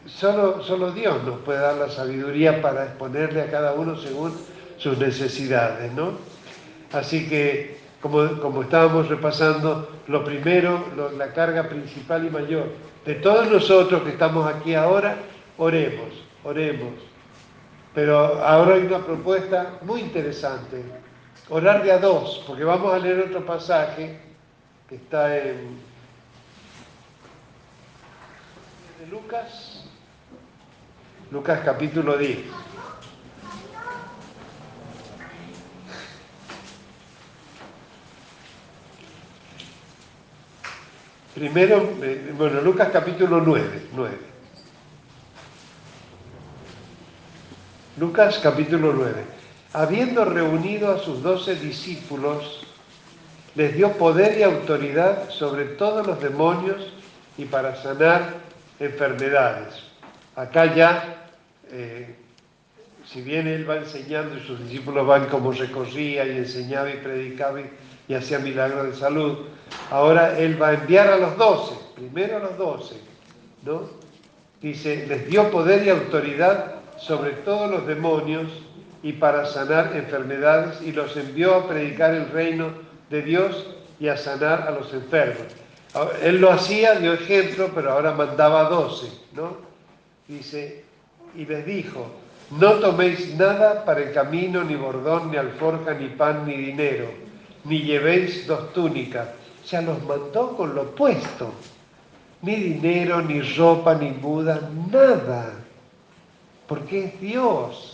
[0.06, 4.34] Solo, solo Dios nos puede dar la sabiduría para exponerle a cada uno según
[4.76, 6.12] sus necesidades, ¿no?
[6.92, 10.84] Así que, como, como estábamos repasando, lo primero,
[11.16, 12.66] la carga principal y mayor
[13.06, 15.16] de todos nosotros que estamos aquí ahora,
[15.56, 16.10] oremos,
[16.44, 17.14] oremos
[17.94, 20.82] pero ahora hay una propuesta muy interesante,
[21.48, 24.18] orar de a dos, porque vamos a leer otro pasaje
[24.94, 25.78] está en
[29.10, 29.84] Lucas,
[31.30, 32.38] Lucas capítulo 10.
[41.34, 44.18] Primero, eh, bueno, Lucas capítulo 9, 9.
[47.98, 49.24] Lucas capítulo 9.
[49.72, 52.73] Habiendo reunido a sus doce discípulos,
[53.54, 56.92] les dio poder y autoridad sobre todos los demonios
[57.38, 58.34] y para sanar
[58.80, 59.74] enfermedades.
[60.34, 61.28] Acá ya,
[61.70, 62.16] eh,
[63.06, 67.60] si bien él va enseñando y sus discípulos van como recorría y enseñaba y predicaba
[67.60, 69.38] y, hacía milagros de salud,
[69.90, 72.96] ahora él va a enviar a los doce, primero a los doce,
[73.62, 73.82] ¿no?
[74.60, 78.46] Dice, les dio poder y autoridad sobre todos los demonios
[79.02, 83.66] y para sanar enfermedades y los envió a predicar el reino de Dios
[84.00, 85.46] y a sanar a los enfermos.
[86.22, 89.56] Él lo hacía, dio ejemplo, pero ahora mandaba doce, ¿no?
[90.26, 90.84] Dice,
[91.36, 92.06] y les dijo,
[92.50, 97.06] no toméis nada para el camino, ni bordón, ni alforja, ni pan, ni dinero,
[97.64, 99.28] ni llevéis dos túnicas.
[99.64, 101.52] Sea, los mandó con lo puesto.
[102.42, 105.64] Ni dinero, ni ropa, ni muda, nada
[106.66, 107.93] porque es Dios,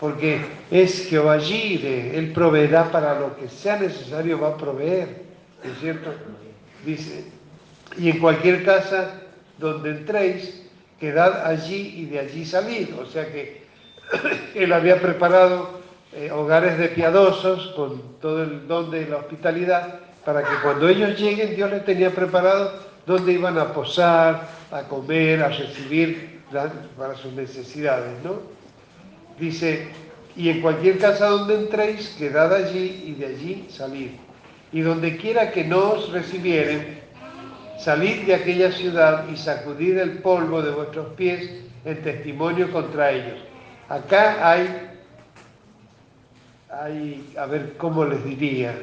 [0.00, 5.22] porque es Jehová Jire, Él proveerá para lo que sea necesario, va a proveer,
[5.62, 6.12] ¿es cierto?
[6.84, 7.24] Dice,
[7.96, 9.20] y en cualquier casa
[9.58, 10.62] donde entréis,
[10.98, 12.88] quedad allí y de allí salid.
[12.98, 13.62] O sea que
[14.54, 15.80] Él había preparado
[16.12, 21.18] eh, hogares de piadosos con todo el don de la hospitalidad, para que cuando ellos
[21.18, 22.72] lleguen Dios les tenía preparado
[23.06, 26.40] donde iban a posar, a comer, a recibir
[26.96, 28.53] para sus necesidades, ¿no?
[29.38, 29.88] Dice,
[30.36, 34.10] y en cualquier casa donde entréis, quedad allí y de allí salid.
[34.72, 37.00] Y donde quiera que no os recibieren,
[37.78, 41.50] salid de aquella ciudad y sacudid el polvo de vuestros pies
[41.84, 43.38] en testimonio contra ellos.
[43.88, 44.90] Acá hay,
[46.70, 48.74] hay a ver cómo les diría,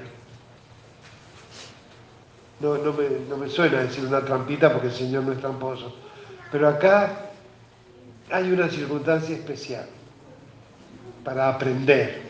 [2.60, 5.96] no, no, me, no me suena decir una trampita porque el Señor no es tramposo,
[6.52, 7.32] pero acá
[8.30, 9.88] hay una circunstancia especial
[11.24, 12.22] para aprender.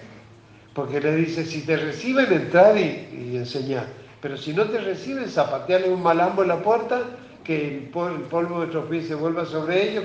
[0.74, 3.88] Porque le dice, si te reciben, entrar y, enseñar.
[4.22, 7.02] Pero si no te reciben, zapatearle un malambo en la puerta,
[7.44, 10.04] que el, polvo de nuestros pies se vuelva sobre ellos,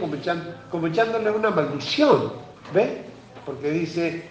[0.70, 2.32] como, echándole una maldición.
[2.74, 3.02] ¿Ve?
[3.44, 4.24] Porque dice,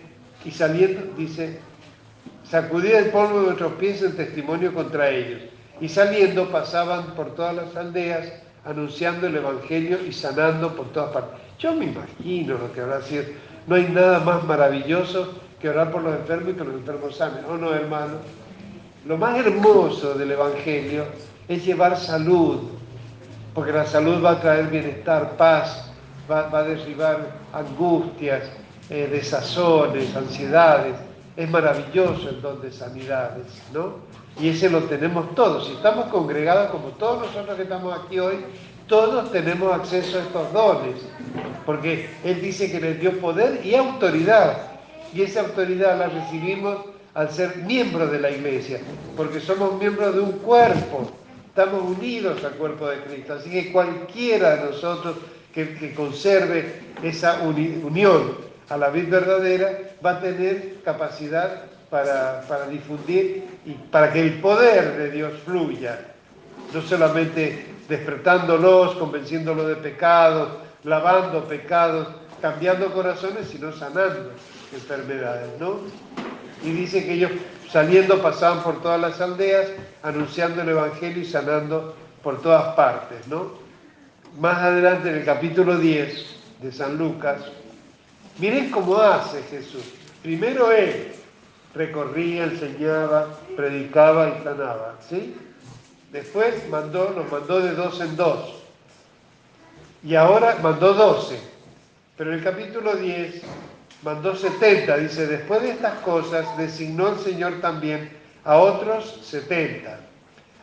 [0.44, 1.60] y saliendo, dice,
[2.44, 5.41] sacudía el polvo de nuestros pies en testimonio contra ellos.
[5.80, 8.32] Y saliendo pasaban por todas las aldeas
[8.65, 11.39] anunciando el Evangelio y sanando por todas partes.
[11.60, 13.24] Yo me imagino lo que habrá sido.
[13.67, 17.45] No hay nada más maravilloso que orar por los enfermos y que los enfermos sanen.
[17.45, 18.13] ¿O no, hermano?
[19.06, 21.06] Lo más hermoso del Evangelio
[21.47, 22.60] es llevar salud,
[23.54, 25.91] porque la salud va a traer bienestar, paz,
[26.30, 28.43] va, a derribar angustias,
[28.89, 30.95] eh, desazones, ansiedades.
[31.36, 33.95] Es maravilloso el don de sanidades, ¿no?
[34.39, 35.67] Y ese lo tenemos todos.
[35.67, 38.38] Si estamos congregados como todos nosotros que estamos aquí hoy,
[38.88, 40.95] todos tenemos acceso a estos dones,
[41.65, 44.58] porque Él dice que les dio poder y autoridad,
[45.13, 46.78] y esa autoridad la recibimos
[47.13, 48.80] al ser miembros de la iglesia,
[49.15, 51.10] porque somos miembros de un cuerpo,
[51.48, 55.15] estamos unidos al cuerpo de Cristo, así que cualquiera de nosotros
[55.54, 58.36] que, conserve esa unión
[58.67, 64.41] a la vida verdadera va a tener capacidad para, para difundir y para que el
[64.41, 66.00] poder de Dios fluya,
[66.74, 70.50] no solamente despertándolos, convenciéndolos de pecados,
[70.84, 72.08] lavando pecados,
[72.41, 74.32] cambiando corazones, sino sanando
[74.74, 75.80] enfermedades, ¿no?
[76.63, 77.32] Y dice que ellos
[77.69, 79.67] saliendo pasaban por todas las aldeas,
[80.04, 83.52] anunciando el Evangelio y sanando por todas partes, ¿no?
[84.39, 86.26] Más adelante en el capítulo 10
[86.62, 87.41] de San Lucas,
[88.39, 89.84] miren cómo hace Jesús.
[90.21, 91.13] Primero él
[91.74, 95.36] recorría, enseñaba, predicaba y sanaba, ¿sí?
[96.15, 98.54] Después mandó, los mandó de dos en dos.
[100.01, 101.38] Y ahora mandó doce.
[102.15, 103.41] Pero en el capítulo 10
[104.01, 104.95] mandó setenta.
[104.95, 108.10] Dice, después de estas cosas designó el Señor también
[108.45, 109.99] a otros setenta,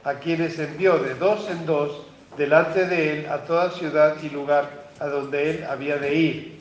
[0.04, 2.00] a quienes envió de dos en dos
[2.38, 6.60] delante de él a toda ciudad y lugar a donde él había de ir.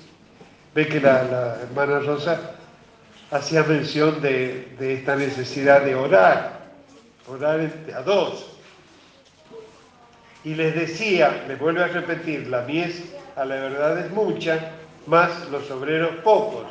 [0.75, 2.41] Ve que la, hermana Rosa
[3.31, 6.59] hacía mención de, de esta necesidad de orar,
[7.29, 8.50] orar a dos.
[10.43, 13.03] Y les decía, les vuelvo a repetir, la mies
[13.35, 14.71] a la verdad es mucha,
[15.07, 16.65] más los obreros pocos.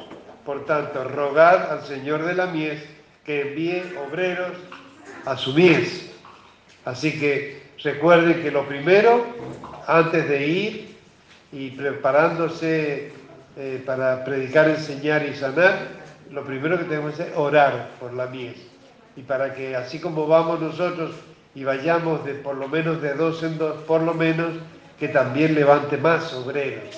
[0.44, 2.83] Por tanto, rogad al Señor de la mies
[3.24, 4.56] que envíe obreros
[5.24, 6.11] a su mies.
[6.85, 9.26] Así que recuerden que lo primero,
[9.87, 10.96] antes de ir
[11.52, 13.12] y preparándose
[13.56, 18.56] eh, para predicar, enseñar y sanar, lo primero que tenemos es orar por la mies.
[19.16, 21.12] Y para que así como vamos nosotros
[21.54, 24.54] y vayamos de por lo menos de dos en dos, por lo menos
[24.98, 26.94] que también levante más obreros,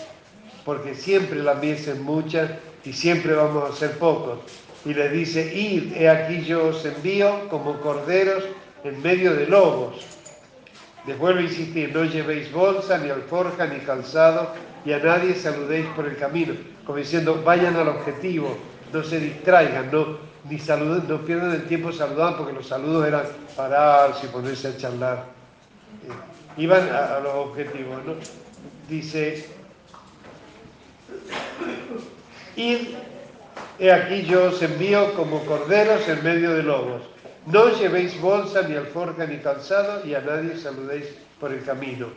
[0.64, 4.40] porque siempre la mies es mucha y siempre vamos a ser pocos.
[4.84, 8.42] Y le dice, id, he aquí yo os envío como corderos
[8.82, 10.04] en medio de lobos.
[11.06, 14.52] Les vuelvo a insistir, no llevéis bolsa, ni alforja, ni calzado,
[14.84, 18.56] y a nadie saludéis por el camino, como diciendo, vayan al objetivo,
[18.92, 20.56] no se distraigan, no, ni
[21.08, 23.22] no pierdan el tiempo saludando, porque los saludos eran
[23.56, 25.24] pararse y ponerse a charlar.
[26.08, 28.14] Eh, iban a, los objetivos, ¿no?
[28.88, 29.46] Dice,
[32.56, 32.88] id,
[33.78, 37.02] he aquí yo os envío como corderos en medio de lobos.
[37.46, 41.06] No llevéis bolsa, ni alforja, ni calzado, y a nadie saludéis
[41.40, 42.08] por el camino.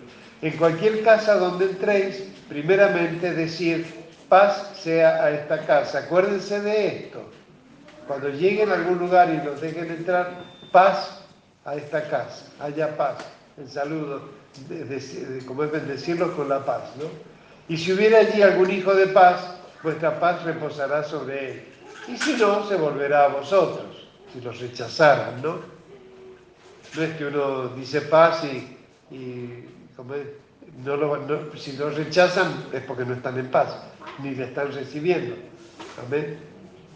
[0.42, 3.86] En cualquier casa donde entréis, primeramente decir,
[4.30, 6.00] paz sea a esta casa.
[6.00, 7.22] Acuérdense de esto
[8.08, 11.22] cuando lleguen a algún lugar y los dejen entrar, paz
[11.64, 13.18] a esta casa, haya paz,
[13.58, 14.30] el saludo,
[15.46, 17.06] como es bendecirlos con la paz, ¿no?
[17.68, 21.64] Y si hubiera allí algún hijo de paz, vuestra paz reposará sobre él.
[22.08, 25.60] Y si no, se volverá a vosotros, si los rechazaran, ¿no?
[26.96, 28.76] No es que uno dice paz y,
[31.58, 33.76] si los rechazan es porque no están en paz,
[34.22, 35.36] ni le están recibiendo.
[36.06, 36.55] Amén.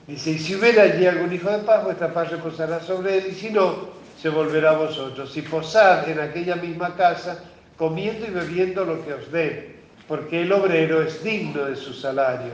[0.09, 3.35] Dice, y si hubiera allí algún hijo de paz, vuestra paz reposará sobre él, y
[3.35, 5.37] si no, se volverá a vosotros.
[5.37, 7.43] Y posad en aquella misma casa,
[7.77, 9.75] comiendo y bebiendo lo que os den,
[10.07, 12.53] porque el obrero es digno de su salario.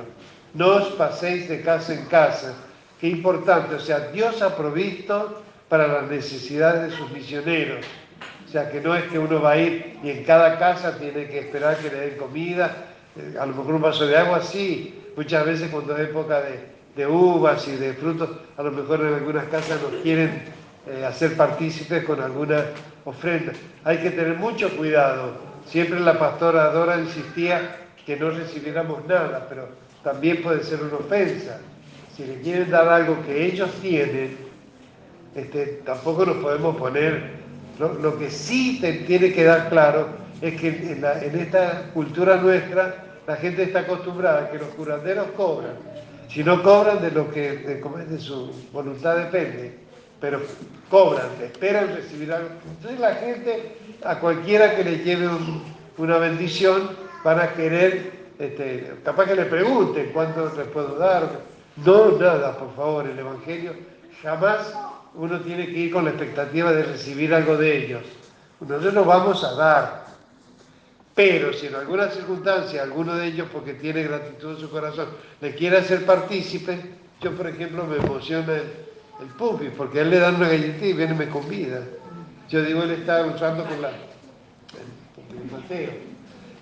[0.54, 2.56] No os paséis de casa en casa.
[3.00, 7.86] Qué importante, o sea, Dios ha provisto para las necesidades de sus misioneros.
[8.46, 11.30] O sea, que no es que uno va a ir y en cada casa tiene
[11.30, 15.02] que esperar que le den comida, eh, a lo mejor un vaso de agua, sí.
[15.16, 19.14] Muchas veces cuando es época de, de uvas y de frutos, a lo mejor en
[19.16, 20.44] algunas casas nos quieren
[20.88, 22.66] eh, hacer partícipes con alguna
[23.04, 23.52] ofrenda.
[23.84, 25.34] Hay que tener mucho cuidado.
[25.66, 29.68] Siempre la pastora Dora insistía que no recibiéramos nada, pero
[30.04, 31.60] también puede ser una ofensa.
[32.16, 34.38] Si le quieren dar algo que ellos tienen,
[35.36, 37.46] este, tampoco nos podemos poner...
[37.78, 40.08] Lo, que sí tiene que dar claro
[40.42, 45.28] es que en, en esta cultura nuestra la gente está acostumbrada a que los curanderos
[45.36, 45.74] cobran
[46.30, 49.78] si no cobran de lo que de, su voluntad depende,
[50.20, 50.42] pero
[50.90, 52.50] cobran, esperan recibir algo.
[52.78, 55.30] Entonces la gente, a cualquiera que le lleve
[55.98, 56.90] una bendición,
[57.24, 61.30] van a querer, este, capaz que le pregunten cuánto les puedo dar.
[61.78, 63.74] No, nada, por favor, el Evangelio
[64.22, 64.74] jamás
[65.16, 68.04] uno tiene que ir con la expectativa de recibir algo de ellos.
[68.60, 70.05] Nosotros nos vamos a dar.
[71.16, 75.08] Pero si en alguna circunstancia alguno de ellos, porque tiene gratitud en su corazón,
[75.42, 76.78] le quiere hacer partícipe,
[77.22, 78.64] yo por ejemplo me emociona el,
[79.22, 81.80] el pupi, porque él le dan una galletita y viene y me convida.
[82.50, 83.90] Yo digo, él está usando con la...
[83.90, 85.92] El, Mateo.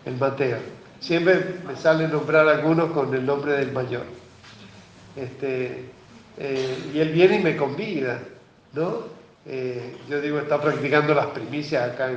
[0.06, 0.58] El Mateo.
[0.99, 4.04] Siempre me sale nombrar algunos con el nombre del mayor.
[5.16, 5.86] Este,
[6.38, 8.20] eh, y él viene y me convida,
[8.74, 9.14] ¿no?
[9.45, 12.12] Eh, yo digo, está practicando las primicias acá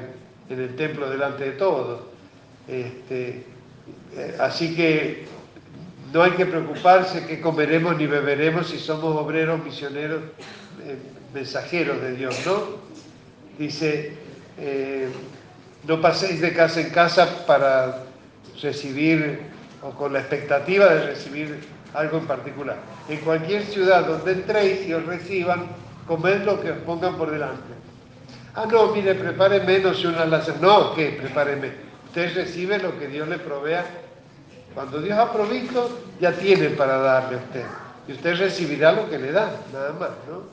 [0.49, 2.03] en, el templo delante de todos.
[2.69, 3.45] Este,
[4.17, 5.27] eh, así que
[6.13, 10.23] no hay que preocuparse qué comeremos ni beberemos si somos obreros, misioneros,
[11.35, 12.87] mensajeros de Dios, ¿no?
[13.59, 14.13] Dice,
[15.87, 18.05] no paséis de casa en casa para
[18.63, 19.41] recibir
[19.83, 21.59] o con la expectativa de recibir
[21.95, 22.77] algo en particular.
[23.09, 25.67] En cualquier ciudad donde entréis y os reciban,
[26.07, 27.75] comed lo que os pongan por delante.
[28.55, 30.61] Ah, no, mire, prepáreme, no si una las...
[30.61, 31.19] No, ¿qué?
[31.21, 31.86] Prepáreme.
[32.17, 33.85] Usted recibe lo que Dios le provea.
[34.73, 37.65] Cuando Dios ha provisto, ya tiene para darle a usted.
[38.09, 40.45] Y usted recibirá lo que le da, nada más, ¿no?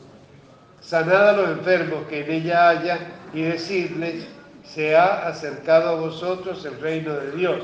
[0.81, 2.99] Sanad a los enfermos que en ella haya
[3.33, 4.25] y decirles,
[4.65, 7.63] se ha acercado a vosotros el reino de Dios.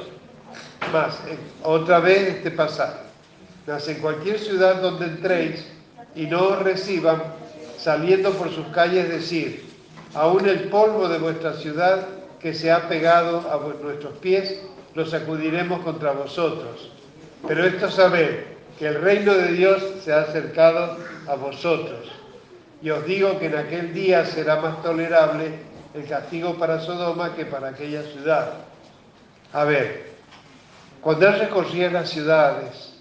[0.93, 2.99] Más, eh, otra vez este pasaje
[3.67, 5.67] en cualquier ciudad donde entréis
[6.15, 7.21] y no os reciban,
[7.77, 9.65] saliendo por sus calles decir,
[10.13, 12.07] aún el polvo de vuestra ciudad
[12.39, 14.61] que se ha pegado a nuestros pies,
[14.95, 16.91] lo sacudiremos contra vosotros.
[17.47, 18.45] Pero esto sabed,
[18.77, 22.09] que el reino de Dios se ha acercado a vosotros.
[22.81, 25.51] Y os digo que en aquel día será más tolerable
[25.93, 28.53] el castigo para Sodoma que para aquella ciudad.
[29.51, 30.13] A ver,
[31.01, 32.93] cuando él recorría las ciudades,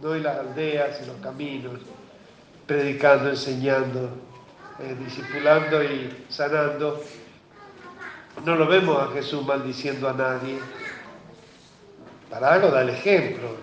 [0.00, 0.16] ¿no?
[0.16, 1.80] y las aldeas y los caminos,
[2.66, 4.10] predicando, enseñando,
[4.80, 7.00] eh, discipulando y sanando.
[8.44, 10.58] No lo vemos a Jesús maldiciendo a nadie.
[12.30, 13.56] Para algo da el ejemplo.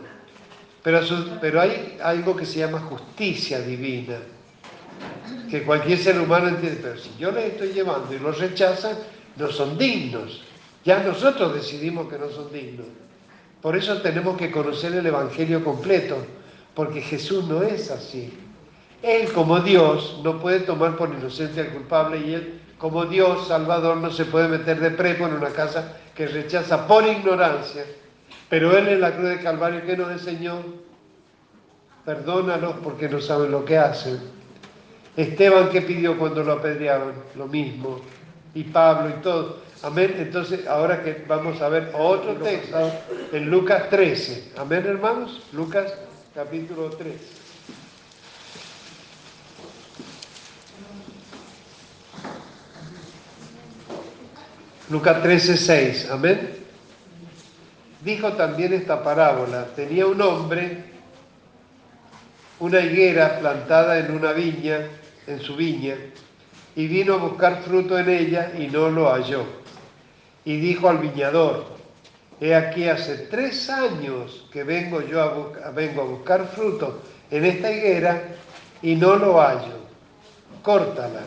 [0.84, 1.02] Pero,
[1.42, 4.18] pero hay algo que se llama justicia divina,
[5.50, 6.80] que cualquier ser humano entiende.
[6.82, 8.96] Pero si yo les estoy llevando y los rechazan,
[9.36, 10.44] no son dignos.
[10.86, 12.88] Ya nosotros decidimos que no son dignos.
[13.62, 16.16] Por eso tenemos que conocer el Evangelio completo,
[16.74, 18.34] porque Jesús no es así.
[19.02, 23.98] Él como Dios no puede tomar por inocente al culpable y él como Dios Salvador
[23.98, 27.86] no se puede meter de prepo en una casa que rechaza por ignorancia.
[28.50, 30.64] Pero Él en la cruz de Calvario, ¿qué nos enseñó?
[32.06, 34.20] Perdónalos porque no saben lo que hacen.
[35.16, 37.14] Esteban, ¿qué pidió cuando lo apedreaban?
[37.36, 38.00] Lo mismo.
[38.56, 39.58] Y Pablo y todo.
[39.84, 40.16] Amén.
[40.18, 42.92] Entonces, ahora que vamos a ver otro texto
[43.34, 44.54] en Lucas 13.
[44.58, 45.44] Amén, hermanos.
[45.52, 45.94] Lucas
[46.34, 47.39] capítulo 3.
[54.90, 56.10] Lucas 13, 6.
[56.12, 56.50] Amén.
[58.02, 59.66] Dijo también esta parábola.
[59.76, 60.84] Tenía un hombre
[62.60, 64.80] una higuera plantada en una viña,
[65.28, 65.96] en su viña,
[66.76, 69.60] y vino a buscar fruto en ella y no lo halló
[70.50, 71.66] y dijo al viñador,
[72.42, 77.72] he aquí hace tres años que vengo yo a, vengo a buscar fruto en esta
[77.72, 78.24] higuera
[78.82, 79.78] y no lo hallo.
[80.64, 81.22] Córtala.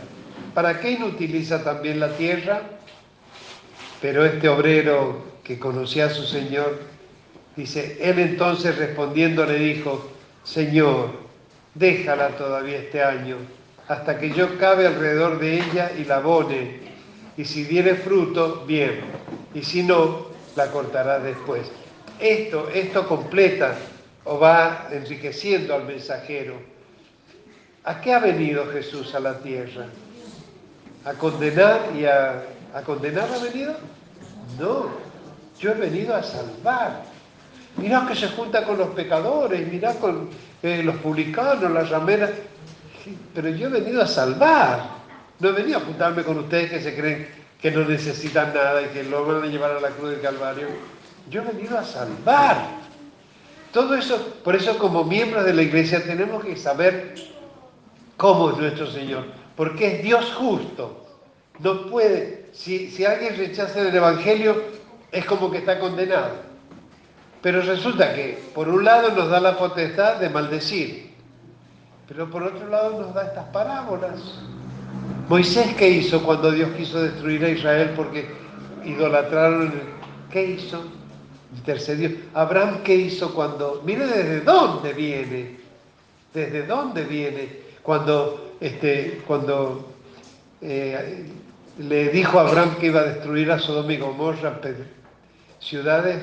[0.55, 2.63] ¿Para qué inutiliza también la tierra?
[4.03, 6.81] Pero este obrero que conocía a su señor,
[7.55, 10.11] dice, él entonces respondiendo le dijo,
[10.43, 11.11] Señor,
[11.75, 13.37] déjala todavía este año,
[13.87, 16.81] hasta que yo cabe alrededor de ella y la abone
[17.37, 19.01] y si diere fruto, bien,
[19.55, 20.27] y si no,
[20.57, 21.71] la cortará después.
[22.19, 23.77] Esto, esto completa
[24.25, 26.55] o va enriqueciendo al mensajero.
[27.85, 29.87] ¿A qué ha venido Jesús a la tierra?
[31.05, 32.45] ¿A condenar y a,
[32.75, 33.75] a condenar ha venido?
[34.59, 34.87] No,
[35.59, 37.03] yo he venido a salvar.
[37.77, 40.29] Mirá que se junta con los pecadores, mirá con
[40.63, 42.31] eh, los publicanos, las rameras,
[43.35, 45.03] pero yo he venido a salvar.
[45.39, 47.29] No he venido a juntarme con ustedes que se creen
[47.61, 50.67] que no necesitan nada y que lo van a llevar a la cruz del Calvario.
[51.31, 52.83] Yo he venido a salvar.
[53.73, 57.15] Todo eso, por eso como miembros de la iglesia tenemos que saber
[58.17, 59.25] cómo es nuestro Señor,
[59.57, 61.07] porque es Dios justo.
[61.59, 64.63] No puede, si, alguien rechaza el Evangelio,
[65.11, 66.53] es como que está condenado.
[67.41, 71.13] Pero resulta que por un lado nos da la potestad de maldecir,
[72.07, 74.21] pero por otro lado nos da estas parábolas.
[75.29, 78.27] Moisés, ¿qué hizo cuando Dios quiso destruir a Israel porque
[78.85, 79.73] idolatraron?
[80.31, 80.85] ¿Qué hizo?
[81.57, 82.11] Intercedió.
[82.35, 83.83] Abraham, ¿qué hizo cuando...
[83.85, 85.57] Mire desde dónde viene.
[86.33, 87.49] ¿Desde dónde viene?
[87.83, 89.93] Cuando, este, cuando
[90.61, 91.27] eh,
[91.79, 94.61] le dijo a Abraham que iba a destruir a Sodoma y Gomorra,
[95.59, 96.23] ciudades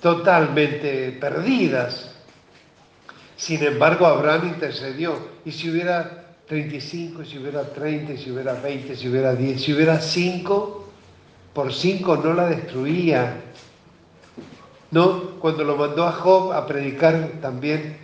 [0.00, 2.10] totalmente perdidas.
[3.36, 5.16] Sin embargo, Abraham intercedió.
[5.44, 10.00] Y si hubiera 35, si hubiera 30, si hubiera 20, si hubiera 10, si hubiera
[10.00, 10.88] 5,
[11.52, 13.40] por 5 no la destruía.
[14.90, 15.40] ¿No?
[15.40, 17.98] Cuando lo mandó a Job a predicar también,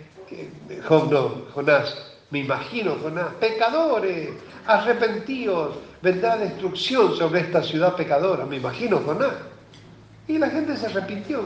[0.87, 1.95] Job no, Jonás,
[2.29, 4.29] me imagino Jonás, pecadores,
[4.65, 9.33] arrepentidos, vendrá destrucción sobre esta ciudad pecadora, me imagino Jonás.
[10.27, 11.41] Y la gente se arrepintió.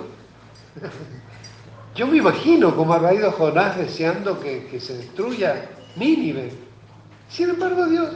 [1.95, 6.51] Yo me imagino cómo habrá ido Jonás deseando que, que se destruya Nínive.
[7.29, 8.09] Sin embargo, Dios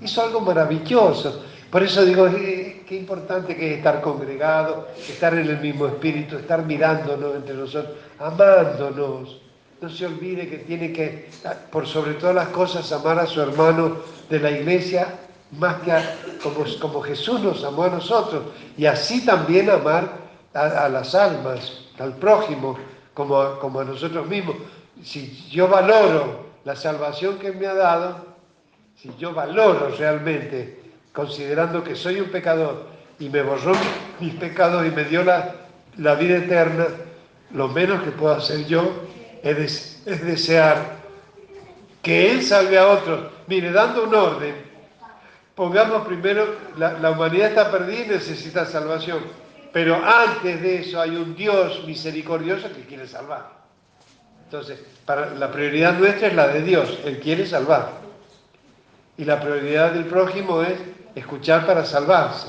[0.00, 1.44] hizo algo maravilloso.
[1.70, 6.36] Por eso digo, eh, qué importante que es estar congregado, estar en el mismo espíritu,
[6.36, 9.42] estar mirándonos entre nosotros, amándonos.
[9.80, 11.28] No se olvide que tiene que,
[11.70, 13.98] por sobre todas las cosas, amar a su hermano
[14.30, 15.08] de la iglesia
[15.52, 15.92] más que
[16.42, 18.42] como, como, Jesús nos amó a nosotros.
[18.76, 20.10] Y así también amar
[20.54, 22.78] a, las almas, al prójimo,
[23.14, 24.56] como, como a nosotros mismos.
[25.02, 28.26] Si yo valoro la salvación que me ha dado,
[28.96, 30.82] si yo valoro realmente,
[31.12, 32.86] considerando que soy un pecador
[33.18, 33.72] y me borró
[34.20, 35.54] mis pecados y me dio la,
[35.96, 36.86] la vida eterna,
[37.52, 38.90] lo menos que puedo hacer yo
[39.42, 40.98] es, es desear
[42.02, 43.30] que Él salve a otros.
[43.46, 44.54] Mire, dando un orden,
[45.58, 49.18] pongamos primero, la, humanidad está perdida y necesita salvación,
[49.72, 53.58] pero antes de eso hay un Dios misericordioso que quiere salvar.
[54.44, 54.78] Entonces,
[55.36, 57.90] la prioridad nuestra es la de Dios, Él quiere salvar.
[59.16, 60.78] Y la prioridad del prójimo es
[61.16, 62.46] escuchar para salvarse.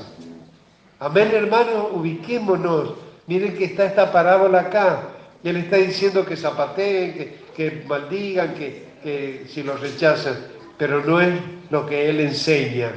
[1.00, 2.92] Amén, hermanos, ubiquémonos.
[3.26, 5.02] Miren que está esta parábola acá.
[5.42, 10.36] Él está diciendo que zapateen, que, maldigan, que, si los rechazan,
[10.80, 12.90] pero no es lo que él enseña.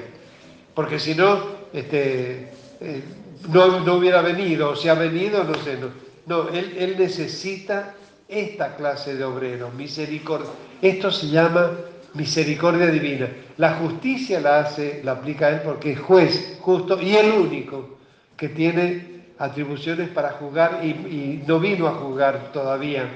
[0.74, 3.04] Porque si no, este, eh,
[3.50, 5.78] no, no, hubiera venido, o si ha venido, no sé.
[5.78, 5.90] No,
[6.26, 7.94] no él, él necesita
[8.30, 10.48] esta clase de obreros, misericordia.
[10.82, 11.72] Esto se llama
[12.14, 13.28] misericordia divina.
[13.58, 17.98] La justicia la hace, la aplica él porque es juez justo y el único
[18.38, 23.10] que tiene atribuciones para juzgar y, no vino a juzgar todavía,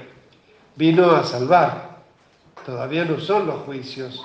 [0.76, 2.00] vino a salvar.
[2.66, 4.22] Todavía no son los juicios.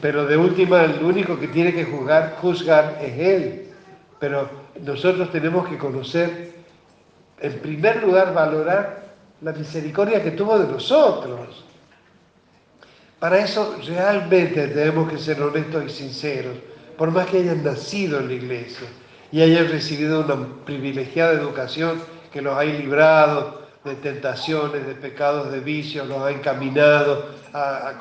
[0.00, 3.68] Pero de última, el único que tiene que juzgar, juzgar es él.
[4.18, 4.48] Pero
[4.82, 6.52] nosotros tenemos que conocer,
[7.40, 9.04] en primer lugar, valorar
[9.40, 11.64] la misericordia que tuvo de nosotros.
[13.18, 16.56] Para eso realmente tenemos que ser honestos y sinceros,
[16.96, 18.88] por más que hayan nacido en la iglesia
[19.32, 22.00] y hayan recibido una privilegiada educación
[22.32, 27.92] que los ha librado de tentaciones, de pecados, de vicios, los ha encaminado a,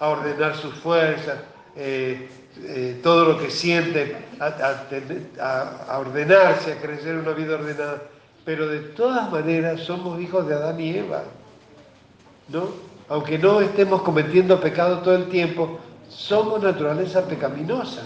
[0.00, 1.38] ordenar sus fuerzas,
[1.76, 2.28] eh,
[2.62, 8.02] eh, todo lo que sienten, a, a ordenarse, a crecer una vida ordenada.
[8.44, 11.22] Pero de todas maneras somos hijos de Adán y Eva,
[12.48, 12.88] ¿no?
[13.08, 18.02] aunque no estemos cometiendo pecado todo el tiempo, somos naturaleza pecaminosa.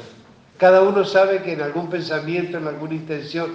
[0.59, 3.51] Cada uno sabe que en algún pensamiento, en alguna intención,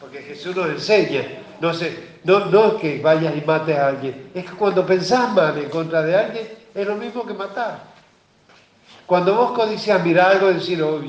[0.00, 1.24] porque Jesús nos enseña,
[1.62, 5.32] no, sé, no, no es que vayas y mates a alguien, es que cuando pensás
[5.32, 7.84] mal en contra de alguien, es lo mismo que matar.
[9.06, 11.00] Cuando vos codicias mirar algo y decir, oh,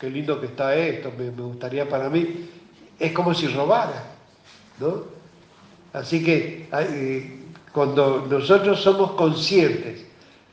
[0.00, 2.48] qué, lindo que está esto, me, me gustaría para mí,
[2.98, 4.04] es como si robara,
[4.78, 5.02] ¿no?
[5.92, 10.06] Así que eh, cuando nosotros somos conscientes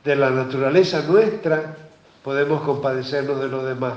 [0.03, 1.77] de la naturaleza nuestra,
[2.21, 3.93] podemos compadecernos de los demás.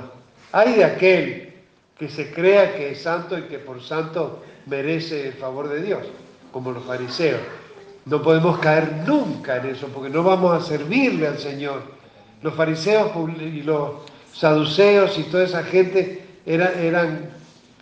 [0.53, 1.55] Hay de aquel
[1.99, 6.03] que se crea que es santo y que por santo merece el favor de Dios,
[6.53, 7.41] como los fariseos.
[8.07, 11.83] No podemos caer nunca en eso, porque no vamos a servirle al Señor.
[12.43, 13.11] Los fariseos
[13.41, 13.93] y los
[14.33, 17.31] saduceos y toda esa gente eran, eran,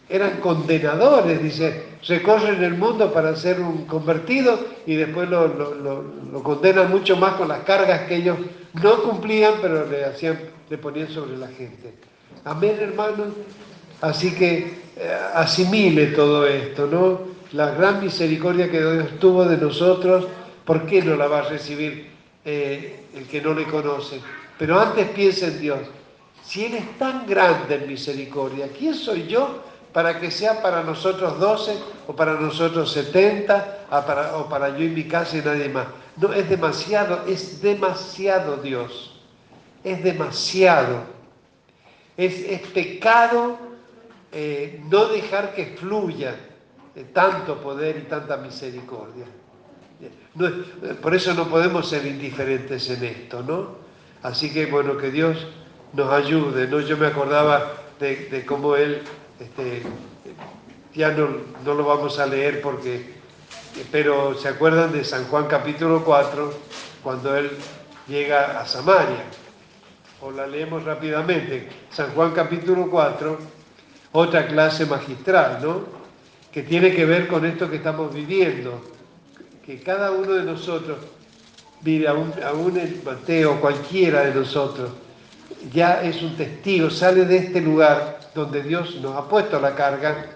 [0.09, 7.17] eran condenadores, dice, recorren el mundo para ser un convertido y después lo, condenan mucho
[7.17, 8.39] más con las cargas que ellos
[8.75, 10.39] no cumplían, pero le, hacían,
[10.71, 11.95] le ponían sobre la gente.
[12.45, 13.29] Amén, hermanos.
[14.03, 17.33] Así que eh, asimile todo esto, ¿no?
[17.53, 20.27] La gran misericordia que Dios tuvo de nosotros,
[20.65, 22.11] ¿por qué no la va a recibir
[22.45, 24.21] eh, el que no le conoce?
[24.59, 25.79] Pero antes piensa en Dios.
[26.45, 31.39] Si Él es tan grande en misericordia, ¿quién soy yo para que sea para nosotros
[31.39, 31.79] 12
[32.09, 33.87] o para nosotros 70
[34.35, 35.87] o para yo y mi casa y nadie más.
[36.17, 39.21] No, es demasiado, es demasiado Dios.
[39.85, 41.05] Es demasiado.
[42.17, 43.59] Es, pecado
[44.33, 46.35] eh, no dejar que fluya
[47.13, 49.27] tanto poder y tanta misericordia.
[51.01, 53.77] por eso no podemos ser indiferentes en esto, ¿no?
[54.23, 55.47] Así que bueno, que Dios
[55.93, 56.81] nos ayude, ¿no?
[56.81, 59.03] Yo me acordaba de, de cómo Él
[59.41, 59.83] este,
[60.95, 61.29] ya no,
[61.65, 63.15] no lo vamos a leer porque,
[63.91, 66.53] pero se acuerdan de San Juan capítulo 4,
[67.03, 67.51] cuando él
[68.07, 69.25] llega a Samaria.
[70.21, 71.69] O la leemos rápidamente.
[71.91, 73.39] San Juan capítulo 4,
[74.13, 75.81] otra clase magistral, ¿no?
[76.53, 78.81] Que tiene que ver con esto que estamos viviendo.
[79.65, 80.99] Que cada uno de nosotros,
[81.83, 84.91] mire, aún, el Mateo, cualquiera de nosotros,
[85.73, 90.27] ya es un testigo, sale de este lugar donde Dios nos ha puesto la carga,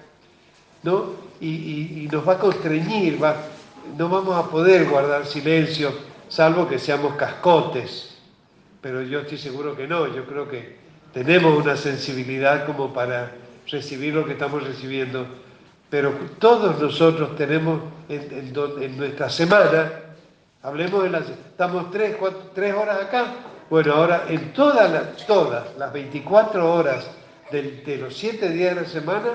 [0.83, 1.27] ¿no?
[1.41, 3.19] Y, nos va a constreñir,
[3.99, 5.93] no vamos a poder guardar silencio,
[6.29, 8.17] salvo que seamos cascotes.
[8.81, 10.77] Pero yo estoy seguro que no, yo creo que
[11.13, 13.33] tenemos una sensibilidad como para
[13.69, 15.27] recibir lo que estamos recibiendo.
[15.91, 19.93] Pero todos nosotros tenemos en, nuestra semana,
[20.63, 22.17] hablemos de las, estamos tres,
[22.55, 23.35] tres horas acá,
[23.71, 27.09] bueno, ahora en todas las, todas las 24 horas
[27.51, 29.31] de, los siete días de la semana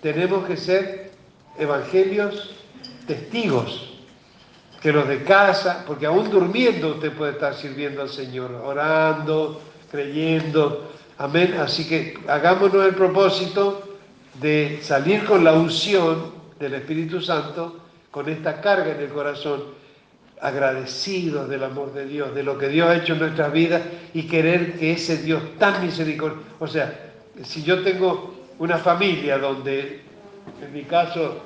[0.00, 1.10] tenemos que ser
[1.58, 2.54] evangelios
[3.06, 3.98] testigos,
[4.80, 9.60] que los de casa, porque aún durmiendo usted puede estar sirviendo al Señor, orando,
[9.90, 11.54] creyendo, amén.
[11.58, 13.82] Así que hagámonos el propósito
[14.40, 19.62] de salir con la unción del Espíritu Santo, con esta carga en el corazón,
[20.40, 23.82] agradecidos del amor de Dios, de lo que Dios ha hecho en nuestras vidas
[24.14, 27.12] y querer que ese Dios tan misericordioso, o sea,
[27.42, 30.00] si yo tengo una familia donde,
[30.62, 31.42] en mi caso,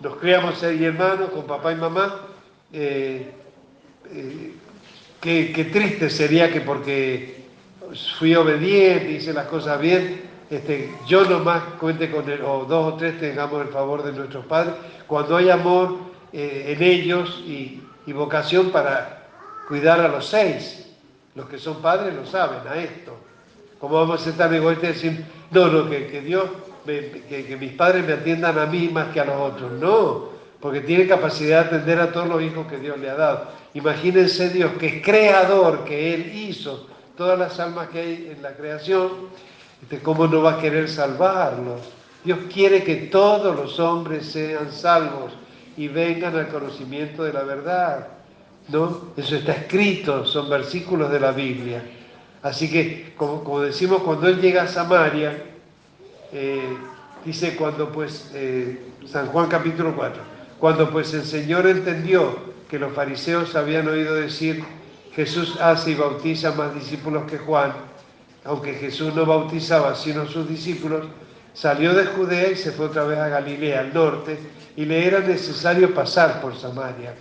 [0.00, 2.20] nos criamos seis hermanos con papá y mamá,
[2.72, 3.30] eh,
[4.12, 4.52] eh,
[5.20, 7.45] qué, triste sería que porque
[8.18, 12.96] fui obediente, hice las cosas bien, este, yo nomás cuente con él, o dos o
[12.96, 14.74] tres tengamos el favor de nuestros padres,
[15.06, 15.96] cuando hay amor
[16.32, 17.82] eh, en ellos y,
[18.12, 19.26] vocación para
[19.66, 20.94] cuidar a los seis.
[21.34, 23.16] Los que son padres lo saben a esto.
[23.80, 26.44] ¿Cómo vamos a ser tan egoístas y decir, no, no, que, Dios,
[26.86, 29.72] que, mis padres me atiendan a mí más que a los otros?
[29.72, 30.28] No,
[30.60, 33.48] porque tiene capacidad de atender a todos los hijos que Dios le ha dado.
[33.74, 36.86] Imagínense Dios, que es creador, que Él hizo
[37.16, 39.10] todas las almas que hay en la creación,
[40.02, 41.80] ¿cómo no va a querer salvarlos?
[42.24, 45.32] Dios quiere que todos los hombres sean salvos
[45.76, 48.08] y vengan al conocimiento de la verdad.
[48.68, 49.12] ¿No?
[49.16, 51.82] Eso está escrito, son versículos de la Biblia.
[52.42, 55.40] Así que, como, decimos, cuando él llega a Samaria,
[56.32, 56.76] eh,
[57.24, 60.20] dice cuando pues, eh, San Juan capítulo 4,
[60.58, 62.36] cuando pues el Señor entendió
[62.68, 64.64] que los fariseos habían oído decir,
[65.16, 67.72] Jesús hace y bautiza más discípulos que Juan,
[68.44, 71.06] aunque Jesús no bautizaba sino sus discípulos,
[71.54, 74.38] salió de Judea y se fue otra vez a Galilea, al norte,
[74.76, 77.14] y le era necesario pasar por Samaria.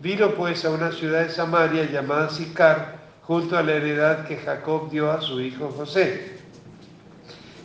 [0.00, 4.90] Vino pues a una ciudad de Samaria llamada Sicar, junto a la heredad que Jacob
[4.90, 6.38] dio a su hijo José.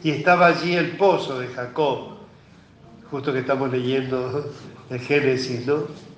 [0.03, 2.17] Y estaba allí el pozo de Jacob,
[3.09, 4.51] justo que estamos leyendo
[4.91, 6.12] el Génesis, ¿no?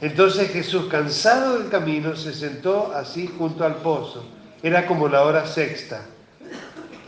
[0.00, 4.24] Entonces Jesús, cansado del camino, se sentó así junto al pozo.
[4.62, 6.02] Era como la hora sexta.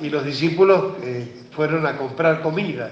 [0.01, 2.91] Y los discípulos eh, fueron a comprar comida.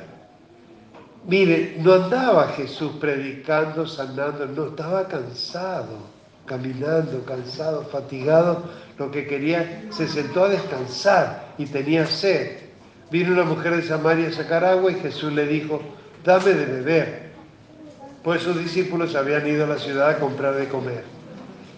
[1.27, 6.17] Mire, no andaba Jesús predicando, sanando, no, estaba cansado
[6.47, 8.63] caminando, cansado, fatigado,
[8.97, 12.59] lo que quería, se sentó a descansar y tenía sed.
[13.11, 15.83] Vino una mujer de Samaria a sacar agua y Jesús le dijo,
[16.25, 17.26] dame de beber.
[18.27, 21.05] Pues sus discípulos habían ido a la ciudad a comprar de comer.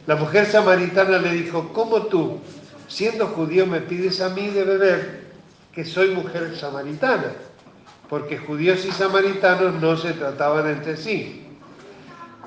[0.06, 2.40] La mujer samaritana le dijo, ¿cómo tú,
[2.88, 5.24] siendo judío, me pides a mí de beber,
[5.74, 7.34] que soy mujer samaritana?
[8.08, 11.46] Porque judíos y samaritanos no se trataban entre sí.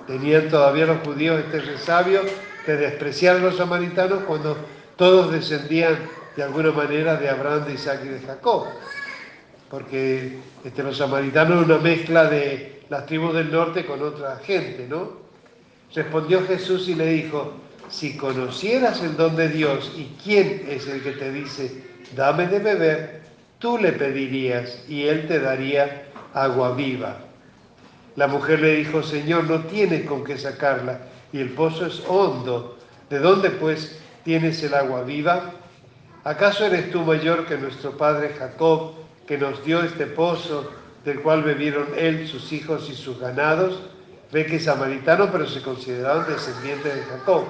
[0.07, 2.21] Tenían todavía los judíos este resabio
[2.65, 4.57] de despreciar a los samaritanos cuando
[4.95, 5.95] todos descendían
[6.35, 8.65] de alguna manera de Abraham, de Isaac y de Jacob.
[9.71, 15.13] Porque este, los samaritanos una mezcla de las tribus del norte con otra gente, ¿no?
[15.95, 17.53] Respondió Jesús y le dijo,
[17.89, 21.83] si conocieras el don de Dios y quién es el que te dice,
[22.17, 23.21] dame de beber,
[23.59, 27.17] tú le pedirías y él te daría agua viva.
[28.17, 30.99] La mujer le dijo, Señor, no tienes con qué sacarla
[31.31, 32.77] y el pozo es hondo.
[33.09, 35.51] ¿De dónde pues tienes el agua viva?
[36.25, 38.95] ¿Acaso eres tú mayor que nuestro padre Jacob,
[39.31, 40.69] que nos dio este pozo
[41.05, 43.81] del cual bebieron él, sus hijos y sus ganados?
[44.29, 47.45] Ve que es samaritano, pero se consideraban descendientes de Jacob.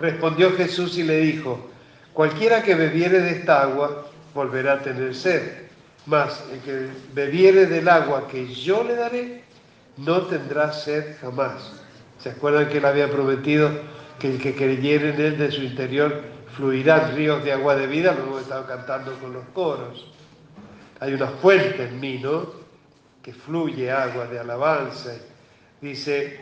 [0.00, 1.70] Respondió Jesús y le dijo,
[2.12, 5.70] cualquiera que bebiere de esta agua volverá a tener sed
[6.06, 9.44] mas el que bebiere del agua que yo le daré,
[9.98, 11.74] no tendrá sed jamás.
[12.18, 13.70] ¿Se acuerdan que él había prometido
[14.18, 16.22] que el que creyere en él de su interior
[16.56, 18.14] fluirán ríos de agua de vida?
[18.14, 20.10] Lo hemos estado cantando con los coros.
[21.00, 22.60] Hay una fuente en mí, ¿no?
[23.22, 25.12] que fluye agua de alabanza.
[25.80, 26.40] Dice,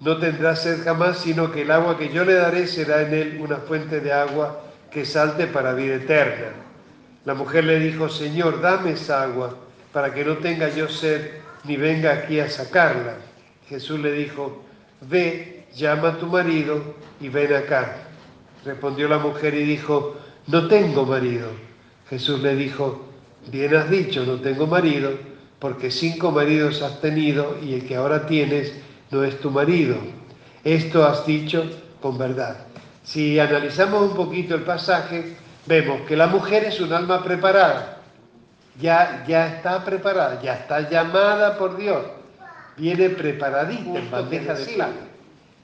[0.00, 3.38] no tendrá sed jamás, sino que el agua que yo le daré será en él
[3.40, 6.52] una fuente de agua que salte para vida eterna.
[7.24, 9.56] La mujer le dijo, Señor, dame esa agua
[9.92, 11.30] para que no tenga yo sed
[11.64, 13.14] ni venga aquí a sacarla.
[13.68, 14.62] Jesús le dijo,
[15.00, 17.96] ve, llama a tu marido y ven acá.
[18.64, 21.48] Respondió la mujer y dijo, no tengo marido.
[22.10, 23.13] Jesús le dijo,
[23.50, 25.12] bien has dicho, no tengo marido,
[25.58, 28.72] porque cinco maridos has tenido y el que ahora tienes
[29.10, 29.96] no es tu marido.
[30.64, 31.64] Esto has dicho
[32.00, 32.56] con verdad.
[33.02, 35.36] Si analizamos un poquito el pasaje,
[35.66, 37.98] vemos que la mujer es un alma preparada.
[38.80, 42.02] Ya, ya está preparada, ya está llamada por Dios.
[42.76, 44.92] Viene preparadita en bandeja de plata.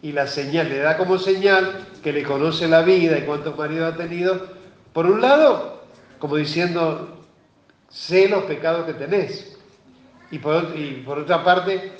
[0.02, 3.92] Y la señal le da como señal que le conoce la vida y cuántos maridos
[3.92, 4.46] ha tenido.
[4.92, 5.82] Por un lado,
[6.18, 7.19] como diciendo,
[7.90, 9.56] sé los pecados que tenés.
[10.30, 11.92] Y por, otra parte,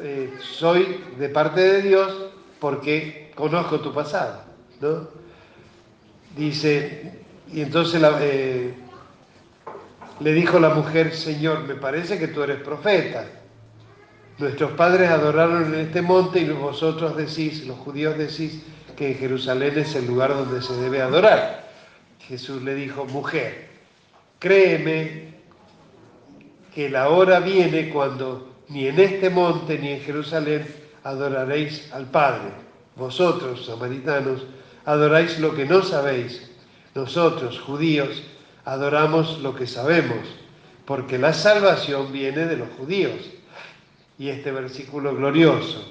[0.00, 2.14] eh, soy de parte de Dios
[2.60, 4.42] porque conozco tu pasado.
[6.36, 8.74] Dice, y entonces eh,
[10.20, 13.26] le dijo la mujer, Señor, me parece que tú eres profeta.
[14.36, 18.62] Nuestros padres adoraron en este monte y vosotros decís, los judíos decís,
[18.98, 21.68] que Jerusalén es el lugar donde se debe adorar.
[22.18, 23.68] Jesús le dijo, mujer,
[24.40, 25.27] créeme
[26.78, 30.64] que la hora viene cuando ni en este monte ni en Jerusalén
[31.02, 32.52] adoraréis al Padre.
[32.94, 34.42] Vosotros, samaritanos,
[34.84, 36.48] adoráis lo que no sabéis.
[36.94, 38.22] Nosotros, judíos,
[38.64, 40.20] adoramos lo que sabemos,
[40.84, 43.28] porque la salvación viene de los judíos.
[44.16, 45.82] Y este versículo glorioso,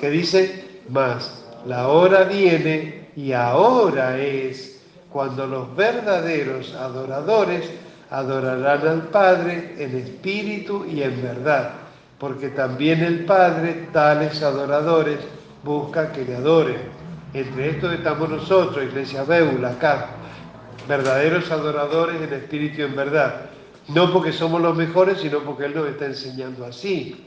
[0.00, 7.68] que dice, más, la hora viene y ahora es cuando los verdaderos adoradores
[8.14, 11.72] adorarán al Padre en espíritu y en verdad,
[12.18, 15.18] porque también el Padre tales adoradores
[15.64, 16.76] busca que le adoren.
[17.32, 20.10] Entre estos estamos nosotros, Iglesia Beula, acá,
[20.88, 23.46] verdaderos adoradores en espíritu y en verdad.
[23.88, 27.26] No porque somos los mejores, sino porque Él nos está enseñando así.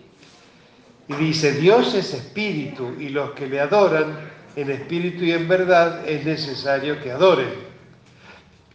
[1.10, 4.06] Y dice, Dios es espíritu y los que le adoran
[4.56, 7.67] en espíritu y en verdad es necesario que adoren.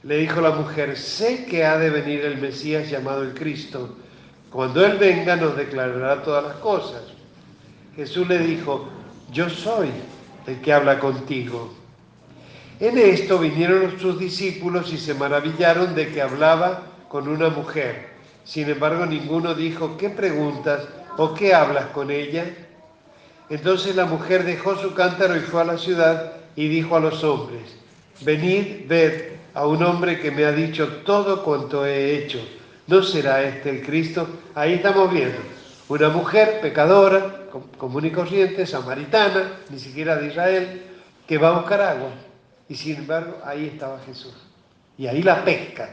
[0.04, 3.96] Le dijo la mujer, sé que ha de venir el Mesías llamado el Cristo.
[4.50, 7.02] Cuando Él venga nos declarará todas las cosas.
[7.94, 8.88] Jesús le dijo,
[9.30, 9.90] yo soy
[10.46, 11.72] el que habla contigo.
[12.80, 18.08] En esto vinieron sus discípulos y se maravillaron de que hablaba con una mujer.
[18.44, 20.82] Sin embargo, ninguno dijo, ¿qué preguntas
[21.16, 22.44] o qué hablas con ella?
[23.50, 27.22] Entonces la mujer dejó su cántaro y fue a la ciudad y dijo a los
[27.22, 27.62] hombres,
[28.22, 32.38] venid, ved a un hombre que me ha dicho todo cuanto he hecho.
[32.86, 34.26] ¿No será este el Cristo?
[34.54, 35.38] Ahí estamos viendo.
[35.88, 37.46] Una mujer pecadora,
[37.76, 40.82] común y corriente, samaritana, ni siquiera de Israel,
[41.26, 42.10] que va a buscar agua.
[42.68, 44.34] Y sin embargo, ahí estaba Jesús.
[44.96, 45.90] Y ahí la pesca,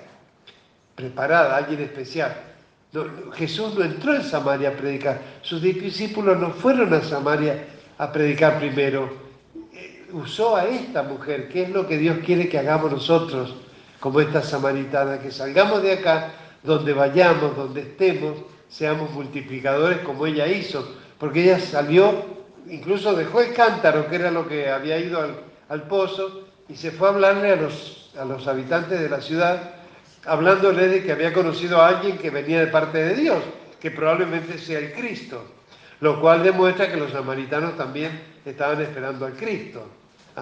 [0.96, 2.36] preparada, alguien especial.
[3.34, 5.22] Jesús no entró en Samaria a predicar.
[5.42, 7.66] Sus discípulos no fueron a Samaria
[7.98, 9.29] a predicar primero.
[10.12, 13.56] Usó a esta mujer, que es lo que Dios quiere que hagamos nosotros,
[14.00, 16.32] como esta samaritana, que salgamos de acá,
[16.64, 18.38] donde vayamos, donde estemos,
[18.68, 22.24] seamos multiplicadores como ella hizo porque ella salió,
[22.68, 25.20] incluso dejó el cántaro, que era lo que había ido
[25.68, 29.74] al, pozo, y se fue a hablarle a los, a los habitantes de la ciudad,
[30.26, 33.44] hablándole de que había conocido a alguien que venía de parte de Dios,
[33.82, 35.44] que probablemente sea el Cristo,
[36.00, 39.86] lo cual demuestra que los samaritanos también estaban esperando al Cristo.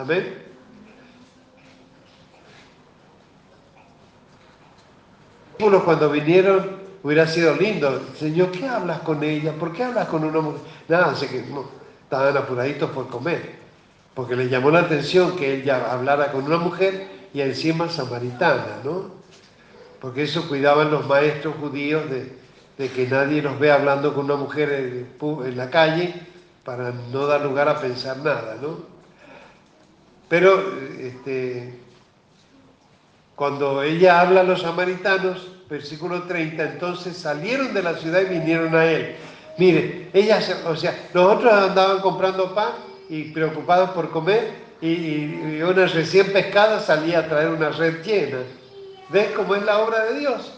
[0.01, 0.45] Amén.
[5.83, 6.77] Cuando vinieron
[7.07, 8.01] Hubiera sido lindo.
[8.17, 9.53] Señor, ¿qué hablas con ella?
[9.53, 10.59] ¿Por qué hablas con una mujer?
[10.89, 11.63] Nada, sé que no,
[12.03, 13.55] estaban apuraditos por comer.
[14.13, 19.11] Porque le llamó la atención que ella hablara con una mujer y encima samaritana, ¿no?
[20.01, 25.07] Porque eso cuidaban los maestros judíos de, que nadie los vea hablando con una mujer
[25.15, 26.13] en, la calle
[26.65, 28.96] para no dar lugar a pensar nada, ¿no?
[30.30, 31.73] Pero este,
[33.36, 38.75] cuando ella habla a los samaritanos, versículo 30, entonces salieron de la ciudad y vinieron
[38.75, 39.15] a él.
[39.57, 42.73] Mire, ellas, o sea, los otros andaban comprando pan
[43.09, 48.39] y preocupados por comer y, una recién pescada salía a traer una red llena.
[49.09, 50.53] ¿Ves cómo es la obra de Dios?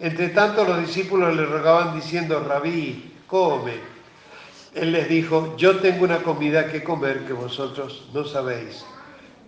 [0.00, 3.97] Entre tanto los discípulos le rogaban diciendo, rabí, come.
[4.80, 8.84] Él les dijo, yo tengo una comida que comer que vosotros no sabéis.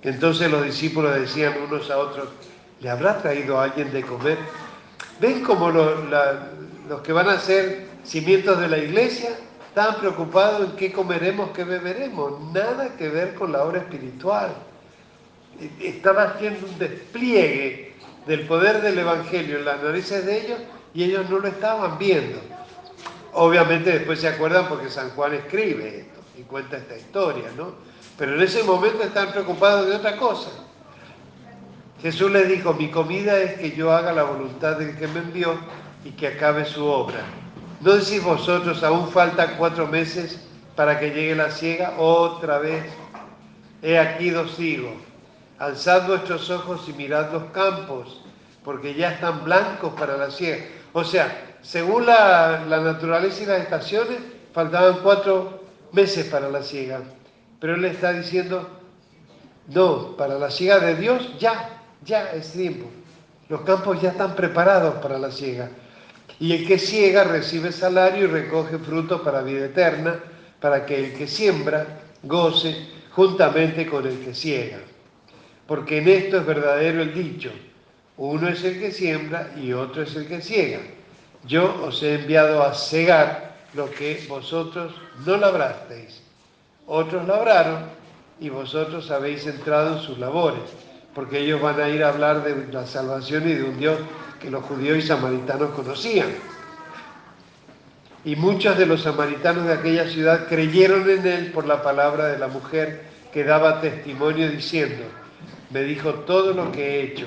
[0.03, 2.29] Entonces los discípulos decían unos a otros,
[2.81, 4.39] ¿le habrá traído a alguien de comer?
[5.21, 6.49] ¿Ven cómo la,
[6.89, 9.31] los que van a ser cimientos de la iglesia,
[9.69, 14.53] estaban preocupados en qué comeremos, qué beberemos, nada que ver con la obra espiritual.
[15.79, 17.95] Estaba haciendo un despliegue
[18.27, 20.59] del poder del Evangelio en las narices de ellos
[20.95, 22.41] y ellos no lo estaban viendo.
[23.33, 27.75] Obviamente después se acuerdan porque San Juan escribe esto y cuenta esta historia, ¿no?
[28.19, 30.51] Pero en ese momento están preocupados de otra cosa.
[32.03, 35.59] Jesús les dijo, mi comida es que yo haga la voluntad del que me envió
[36.05, 37.21] y que acabe su obra.
[37.81, 40.41] ¿No decís vosotros, aún faltan cuatro meses
[40.77, 41.95] para que llegue la ciega?
[41.99, 42.85] Otra vez,
[43.83, 44.93] he aquí dos digo,
[45.59, 48.23] alzad vuestros ojos y mirad los campos,
[48.65, 50.65] porque ya están blancos para la ciega.
[50.93, 54.19] O sea, según la, naturaleza y las estaciones,
[54.53, 57.01] faltaban cuatro meses para la ciega.
[57.59, 58.69] Pero él está diciendo,
[59.69, 62.89] no, para la ciega de Dios ya, ya es tiempo.
[63.49, 65.69] Los campos ya están preparados para la ciega.
[66.39, 70.19] Y el que ciega recibe salario y recoge fruto para vida eterna,
[70.61, 71.87] para que el que siembra
[72.23, 74.79] goce juntamente con el que ciega.
[75.67, 77.51] Porque en esto es verdadero el dicho,
[78.17, 80.81] uno es el que siembra y otro es el que ciega.
[81.45, 84.93] Yo os he enviado a cegar lo que vosotros
[85.25, 86.23] no labrasteis.
[86.87, 87.85] Otros labraron
[88.41, 90.63] y vosotros habéis entrado en sus labores,
[91.15, 93.99] porque ellos van a ir a hablar de la salvación y de un Dios
[94.41, 96.29] que los judíos y samaritanos conocían.
[98.25, 102.39] Y muchos de los samaritanos de aquella ciudad creyeron en él por la palabra de
[102.39, 105.05] la mujer que daba testimonio diciendo,
[105.71, 107.27] me dijo todo lo que he hecho.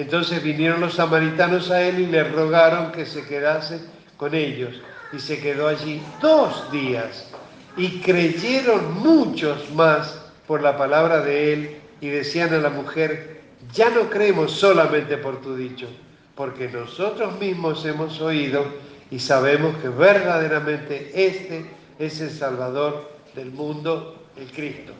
[0.00, 3.80] Entonces vinieron los samaritanos a él y le rogaron que se quedase
[4.16, 4.80] con ellos.
[5.12, 7.30] Y se quedó allí dos días.
[7.76, 13.42] Y creyeron muchos más por la palabra de él y decían a la mujer,
[13.74, 15.86] ya no creemos solamente por tu dicho,
[16.34, 18.64] porque nosotros mismos hemos oído
[19.10, 21.66] y sabemos que verdaderamente este
[21.98, 24.92] es el Salvador del mundo, el Cristo.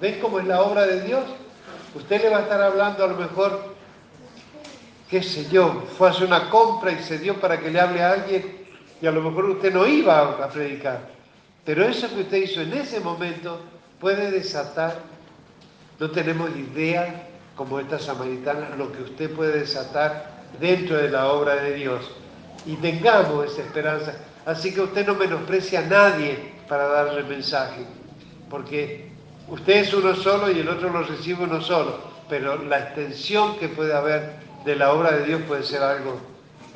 [0.00, 1.24] ¿Ven cómo es la obra de Dios?
[1.94, 3.71] Usted le va a estar hablando a lo mejor,
[5.12, 8.02] qué sé yo, fue a hacer una compra y se dio para que le hable
[8.02, 8.64] a alguien
[8.98, 11.00] y a lo mejor usted no iba a predicar.
[11.66, 13.60] Pero eso que usted hizo en ese momento
[14.00, 15.00] puede desatar,
[16.00, 21.56] no tenemos idea como esta samaritana, lo que usted puede desatar dentro de la obra
[21.56, 22.10] de Dios.
[22.64, 24.14] Y tengamos esa esperanza.
[24.46, 27.84] Así que usted no menosprecia a nadie para darle mensaje,
[28.48, 29.10] porque
[29.46, 32.00] usted es uno solo y el otro lo recibe uno solo,
[32.30, 36.20] pero la extensión que puede haber de la obra de Dios puede ser algo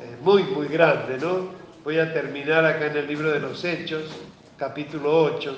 [0.01, 1.49] eh, muy, muy grande, ¿no?
[1.83, 4.03] Voy a terminar acá en el libro de los Hechos,
[4.57, 5.57] capítulo 8.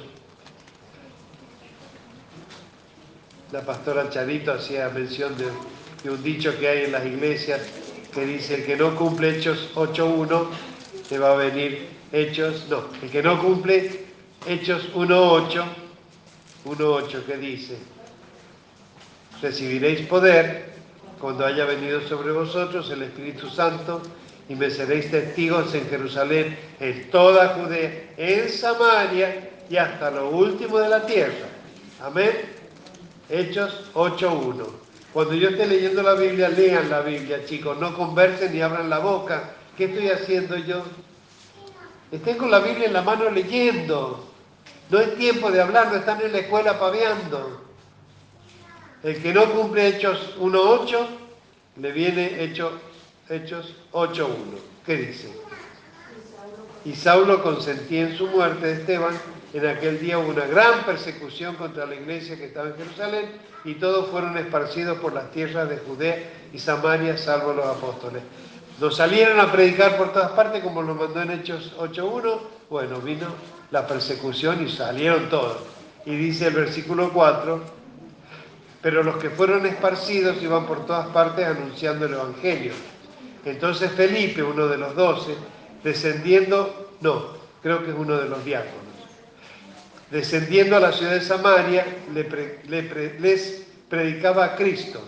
[3.51, 7.61] La pastora Charito hacía mención de, un dicho que hay en las iglesias
[8.13, 10.47] que dice el que no cumple Hechos 8.1,
[11.07, 14.05] te va a venir Hechos, no, el que no cumple
[14.47, 15.63] Hechos 1.8,
[16.65, 17.77] 1.8 que dice,
[19.41, 20.68] recibiréis poder
[21.19, 24.01] cuando haya venido sobre vosotros el Espíritu Santo
[24.47, 30.79] y me seréis testigos en Jerusalén, en toda Judea, en Samaria y hasta lo último
[30.79, 31.47] de la tierra.
[32.01, 32.31] Amén.
[33.29, 34.65] Hechos 8.1.
[35.13, 38.99] Cuando yo esté leyendo la Biblia, lean la Biblia, chicos, no conversen ni abran la
[38.99, 39.51] boca.
[39.77, 40.83] ¿Qué estoy haciendo yo?
[42.11, 44.27] Estén con la Biblia en la mano leyendo.
[44.89, 47.68] No es tiempo de hablar, no están en la escuela paveando.
[49.01, 51.07] El que no cumple Hechos 1.8,
[51.77, 52.73] le viene Hechos,
[53.29, 54.27] Hechos 8.1.
[54.85, 55.33] ¿Qué dice?
[56.83, 59.17] Y Saulo consentía en su muerte de Esteban.
[59.53, 63.31] En aquel día hubo una gran persecución contra la iglesia que estaba en Jerusalén
[63.63, 66.17] y todos fueron esparcidos por las tierras de Judea
[66.53, 68.21] y Samaria, salvo los apóstoles.
[68.79, 72.39] Nos salieron a predicar por todas partes, como lo mandó en Hechos 8.1.
[72.69, 73.27] Bueno, vino
[73.71, 75.57] la persecución y salieron todos.
[76.05, 77.78] Y dice el versículo 4,
[78.81, 82.71] pero los que fueron esparcidos iban por todas partes anunciando el Evangelio.
[83.45, 85.35] Entonces Felipe, uno de los doce,
[85.83, 88.73] descendiendo, no, creo que es uno de los diáconos,
[90.11, 95.01] descendiendo a la ciudad de Samaria, les predicaba a Cristo.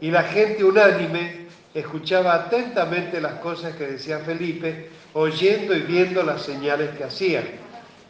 [0.00, 6.42] Y la gente unánime escuchaba atentamente las cosas que decía Felipe, oyendo y viendo las
[6.42, 7.44] señales que hacían,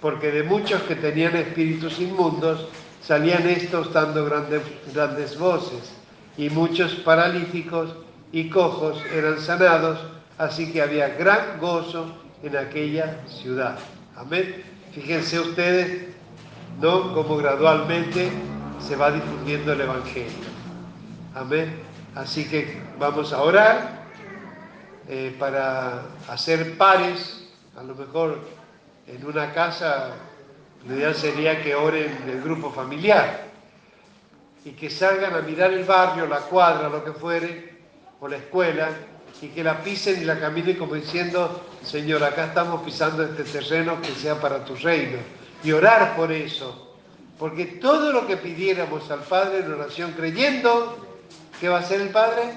[0.00, 2.68] porque de muchos que tenían espíritus inmundos
[3.02, 5.92] salían estos dando grandes, grandes voces,
[6.36, 7.94] y muchos paralíticos
[8.32, 9.98] y cojos eran sanados,
[10.38, 13.78] así que había gran gozo en aquella ciudad.
[14.16, 14.62] Amén.
[14.92, 16.08] Fíjense ustedes,
[16.80, 17.12] ¿no?
[17.14, 18.30] Como gradualmente
[18.80, 20.48] se va difundiendo el Evangelio.
[21.34, 21.80] Amén.
[22.14, 24.06] Así que vamos a orar
[25.08, 28.40] eh, para hacer pares, a lo mejor
[29.06, 30.10] en una casa,
[30.86, 33.48] lo ideal sería que oren del grupo familiar
[34.64, 37.78] y que salgan a mirar el barrio, la cuadra, lo que fuere,
[38.20, 38.90] o la escuela,
[39.40, 44.00] y que la pisen y la caminen como diciendo, Señor, acá estamos pisando este terreno
[44.00, 45.18] que sea para tu reino.
[45.62, 46.96] Y orar por eso.
[47.38, 50.98] Porque todo lo que pidiéramos al Padre en oración creyendo,
[51.60, 52.52] ¿qué va a hacer el Padre?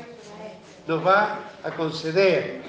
[0.88, 2.62] Nos va a conceder.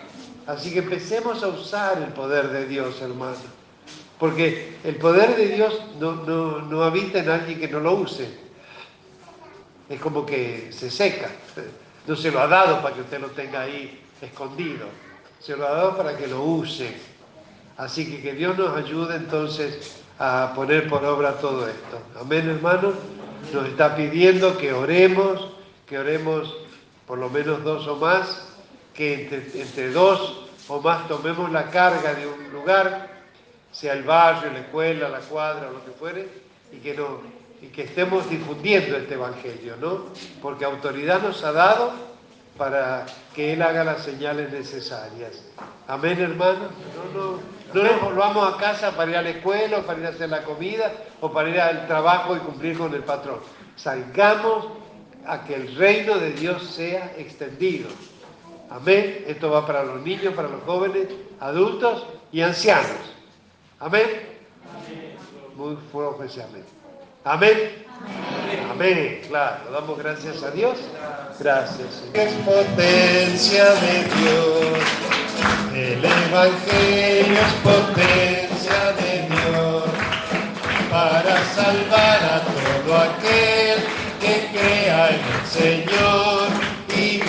[0.46, 3.61] Así que empecemos a usar el poder de Dios, hermano.
[4.22, 8.28] Porque el poder de Dios no, no habita en alguien que no lo use.
[9.88, 11.28] Es como que se seca.
[12.06, 14.86] No se lo ha dado para que usted lo tenga ahí escondido.
[15.40, 16.94] Se lo ha dado para que lo use.
[17.76, 21.98] Así que que Dios nos ayude entonces a poner por obra todo esto.
[22.20, 22.92] Amén, hermano.
[23.52, 25.48] Nos está pidiendo que oremos,
[25.84, 26.54] que oremos
[27.08, 28.46] por lo menos dos o más,
[28.94, 33.21] que entre, dos o más tomemos la carga de un lugar,
[33.72, 36.28] sea el barrio, la escuela, la cuadra, lo que fuere,
[36.70, 37.20] y que, no,
[37.60, 40.06] y que estemos difundiendo este Evangelio, ¿no?
[40.40, 41.92] Porque autoridad nos ha dado
[42.56, 45.42] para que Él haga las señales necesarias.
[45.88, 46.68] Amén, hermano.
[47.14, 47.38] No,
[47.74, 50.10] no, no nos vamos a casa para ir a la escuela o para ir a
[50.10, 53.40] hacer la comida o para ir al trabajo y cumplir con el patrón.
[53.76, 54.66] Salgamos
[55.26, 57.88] a que el reino de Dios sea extendido.
[58.68, 59.24] Amén.
[59.26, 61.08] Esto va para los niños, para los jóvenes,
[61.40, 63.12] adultos y ancianos.
[63.82, 64.06] Amén.
[65.56, 66.64] Muy fuerte amén.
[67.24, 67.84] Amén.
[68.70, 69.20] Amén.
[69.26, 70.78] Claro, damos gracias a Dios.
[71.40, 72.04] Gracias.
[72.14, 74.78] Es potencia de Dios.
[75.74, 79.84] El Evangelio es potencia de Dios
[80.88, 83.82] para salvar a todo aquel
[84.20, 86.61] que crea en el Señor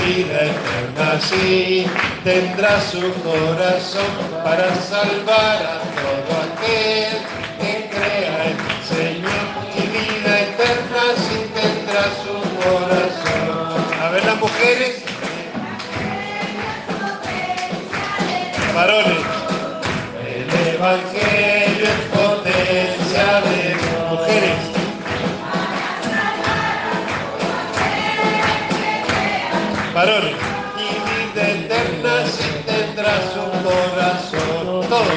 [0.05, 1.85] vida eterna así
[2.23, 7.13] tendrá su corazón para salvar a todo aquel
[7.59, 9.45] que crea en el Señor
[9.75, 13.83] y vida eterna así tendrá su corazón.
[14.01, 15.03] A ver las mujeres.
[18.75, 19.23] Varones.
[20.27, 23.75] El Evangelio es potencia de
[24.09, 24.82] mujeres.
[29.93, 30.33] Varones.
[30.75, 34.89] Y vida eterna si tendrá su corazón.
[34.89, 35.13] Todo.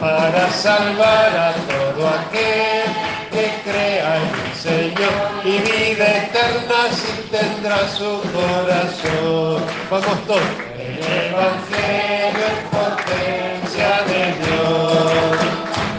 [0.00, 2.88] Para salvar a todo aquel
[3.30, 5.12] que crea en el Señor.
[5.44, 9.62] Y vida eterna si tendrá su corazón.
[9.90, 10.42] Vamos todos.
[10.78, 10.98] El
[11.28, 15.10] Evangelio es potencia de Dios.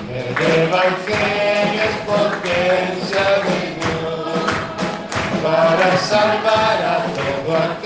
[0.10, 3.91] El Evangelio es potencia de Dios.
[5.43, 7.81] Para salvar a todo aquel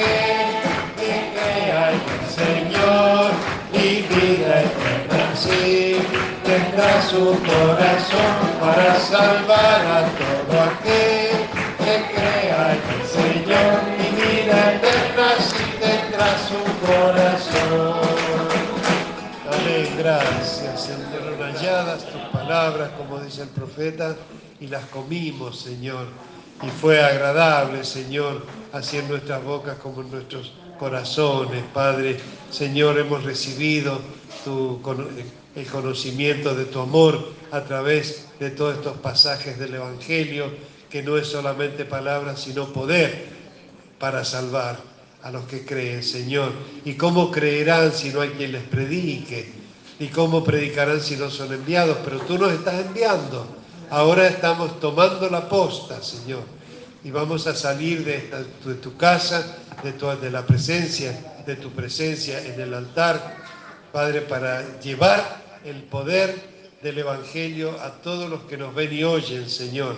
[7.09, 8.59] su corazón.
[8.59, 11.37] Para salvar a todo aquel
[11.77, 13.79] que crea en el Señor.
[13.97, 17.99] Y vida eterna así tendrá su corazón.
[19.51, 20.81] Amén, gracias.
[20.81, 24.15] Señor, halladas tus palabras, como dice el profeta,
[24.59, 26.07] y las comimos, Señor.
[26.61, 32.17] Y fue agradable, Señor, así en nuestras bocas como en nuestros corazones, Padre.
[32.49, 33.99] Señor, hemos recibido
[34.43, 34.81] tu,
[35.55, 40.51] el conocimiento de tu amor a través de todos estos pasajes del Evangelio,
[40.89, 43.25] que no es solamente palabra, sino poder
[43.99, 44.77] para salvar
[45.23, 46.51] a los que creen, Señor.
[46.83, 49.51] ¿Y cómo creerán si no hay quien les predique?
[49.99, 51.97] ¿Y cómo predicarán si no son enviados?
[52.03, 53.47] Pero tú nos estás enviando.
[53.89, 56.43] Ahora estamos tomando la posta, Señor.
[57.03, 62.59] Y vamos a salir de, tu casa, de, de la presencia, de tu presencia en
[62.59, 63.37] el altar,
[63.91, 66.35] Padre, para llevar el poder
[66.83, 69.95] del Evangelio a todos los que nos ven y oyen, Señor.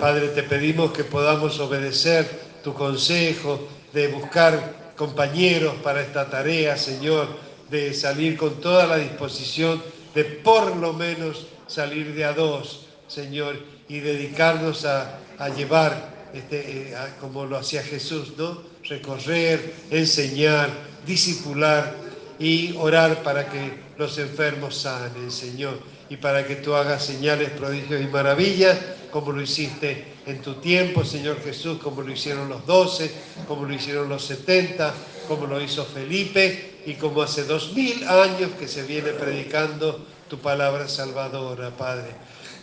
[0.00, 2.28] Padre, te pedimos que podamos obedecer
[2.62, 7.26] tu consejo de buscar compañeros para esta tarea, Señor,
[7.70, 9.82] de salir con toda la disposición
[10.14, 13.56] de por lo menos salir de a dos, Señor,
[13.88, 18.62] y dedicarnos a, a llevar, este, eh, como lo hacía Jesús, ¿no?
[18.84, 20.68] Recorrer, enseñar,
[21.06, 21.94] discipular
[22.38, 25.78] y orar para que los enfermos sanen, Señor,
[26.10, 28.76] y para que tú hagas señales, prodigios y maravillas,
[29.12, 33.12] como lo hiciste en tu tiempo, Señor Jesús, como lo hicieron los doce,
[33.46, 34.92] como lo hicieron los setenta,
[35.28, 40.38] como lo hizo Felipe, y como hace dos mil años que se viene predicando tu
[40.38, 42.10] palabra salvadora, Padre.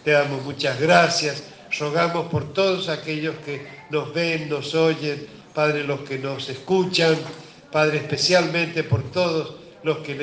[0.03, 1.43] Te damos muchas gracias,
[1.79, 7.15] rogamos por todos aquellos que nos ven, nos oyen, Padre, los que nos escuchan,
[7.71, 10.15] Padre, especialmente por todos los que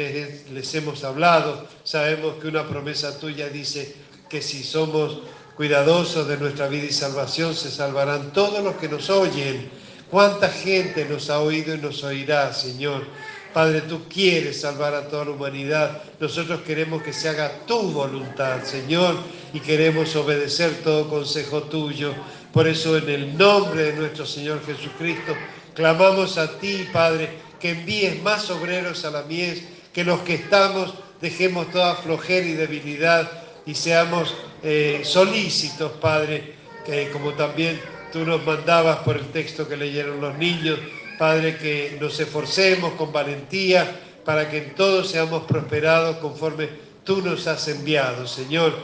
[0.51, 1.67] les, hemos hablado.
[1.85, 3.95] Sabemos que una promesa tuya dice
[4.29, 5.19] que si somos
[5.57, 9.71] cuidadosos de nuestra vida y salvación, se salvarán todos los que nos oyen.
[10.11, 13.05] ¿Cuánta gente nos ha oído y nos oirá, Señor?
[13.53, 16.03] Padre, tú quieres salvar a toda la humanidad.
[16.21, 19.17] Nosotros queremos que se haga tu voluntad, Señor,
[19.55, 22.13] y queremos obedecer todo consejo tuyo.
[22.53, 25.35] Por eso, en el nombre de nuestro Señor Jesucristo,
[25.75, 27.31] clamamos a ti, Padre,
[27.61, 32.53] que envíes más obreros a la mies, que los que estamos dejemos toda flojera y
[32.53, 33.31] debilidad
[33.65, 36.55] y seamos eh, solícitos, Padre,
[36.85, 37.81] que como también
[38.13, 40.79] tú nos mandabas por el texto que leyeron los niños,
[41.19, 46.69] Padre, que nos esforcemos con valentía para que en todo seamos prosperados conforme
[47.05, 48.75] tú nos has enviado, Señor,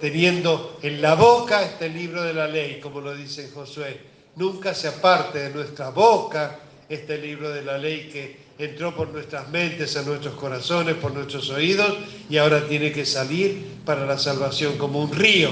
[0.00, 4.00] teniendo en la boca este libro de la ley, como lo dice Josué.
[4.36, 6.58] Nunca se aparte de nuestra boca
[6.88, 11.50] este libro de la ley que entró por nuestras mentes, a nuestros corazones, por nuestros
[11.50, 11.94] oídos
[12.28, 15.50] y ahora tiene que salir para la salvación como un río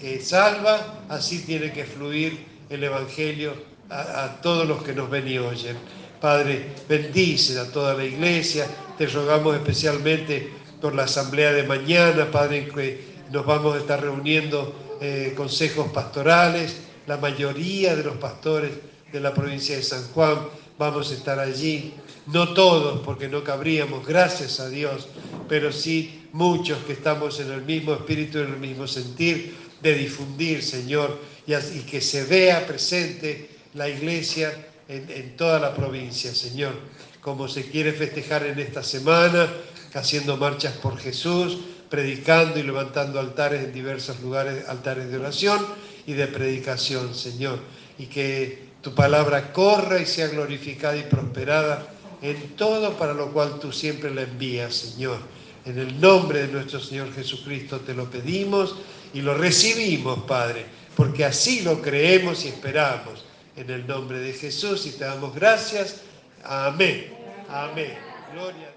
[0.00, 3.52] que salva, así tiene que fluir el Evangelio
[3.90, 5.76] a, todos los que nos ven y oyen.
[6.20, 8.66] Padre, bendice a toda la iglesia,
[8.96, 10.50] te rogamos especialmente
[10.80, 13.00] por la asamblea de mañana, Padre, que
[13.30, 18.70] nos vamos a estar reuniendo eh, consejos pastorales, la mayoría de los pastores
[19.12, 20.38] de la provincia de San Juan
[20.80, 21.92] vamos a estar allí,
[22.28, 25.08] no todos porque no cabríamos, gracias a Dios,
[25.46, 30.62] pero sí muchos que estamos en el mismo espíritu, en el mismo sentir de difundir,
[30.62, 36.72] Señor, y, que se vea presente la iglesia en, toda la provincia, Señor.
[37.20, 39.52] Como se quiere festejar en esta semana,
[39.92, 41.58] haciendo marchas por Jesús,
[41.90, 45.58] predicando y levantando altares en diversos lugares, altares de oración
[46.06, 47.58] y de predicación, Señor.
[47.98, 51.86] Y que tu palabra corra y sea glorificada y prosperada
[52.22, 55.18] en todo para lo cual tú siempre la envías, Señor.
[55.64, 58.76] En el nombre de nuestro Señor Jesucristo te lo pedimos
[59.12, 60.64] y lo recibimos, Padre,
[60.96, 63.24] porque así lo creemos y esperamos
[63.56, 66.02] en el nombre de Jesús y te damos gracias.
[66.42, 67.12] Amén.
[67.48, 67.98] Amén.
[68.32, 68.69] Gloria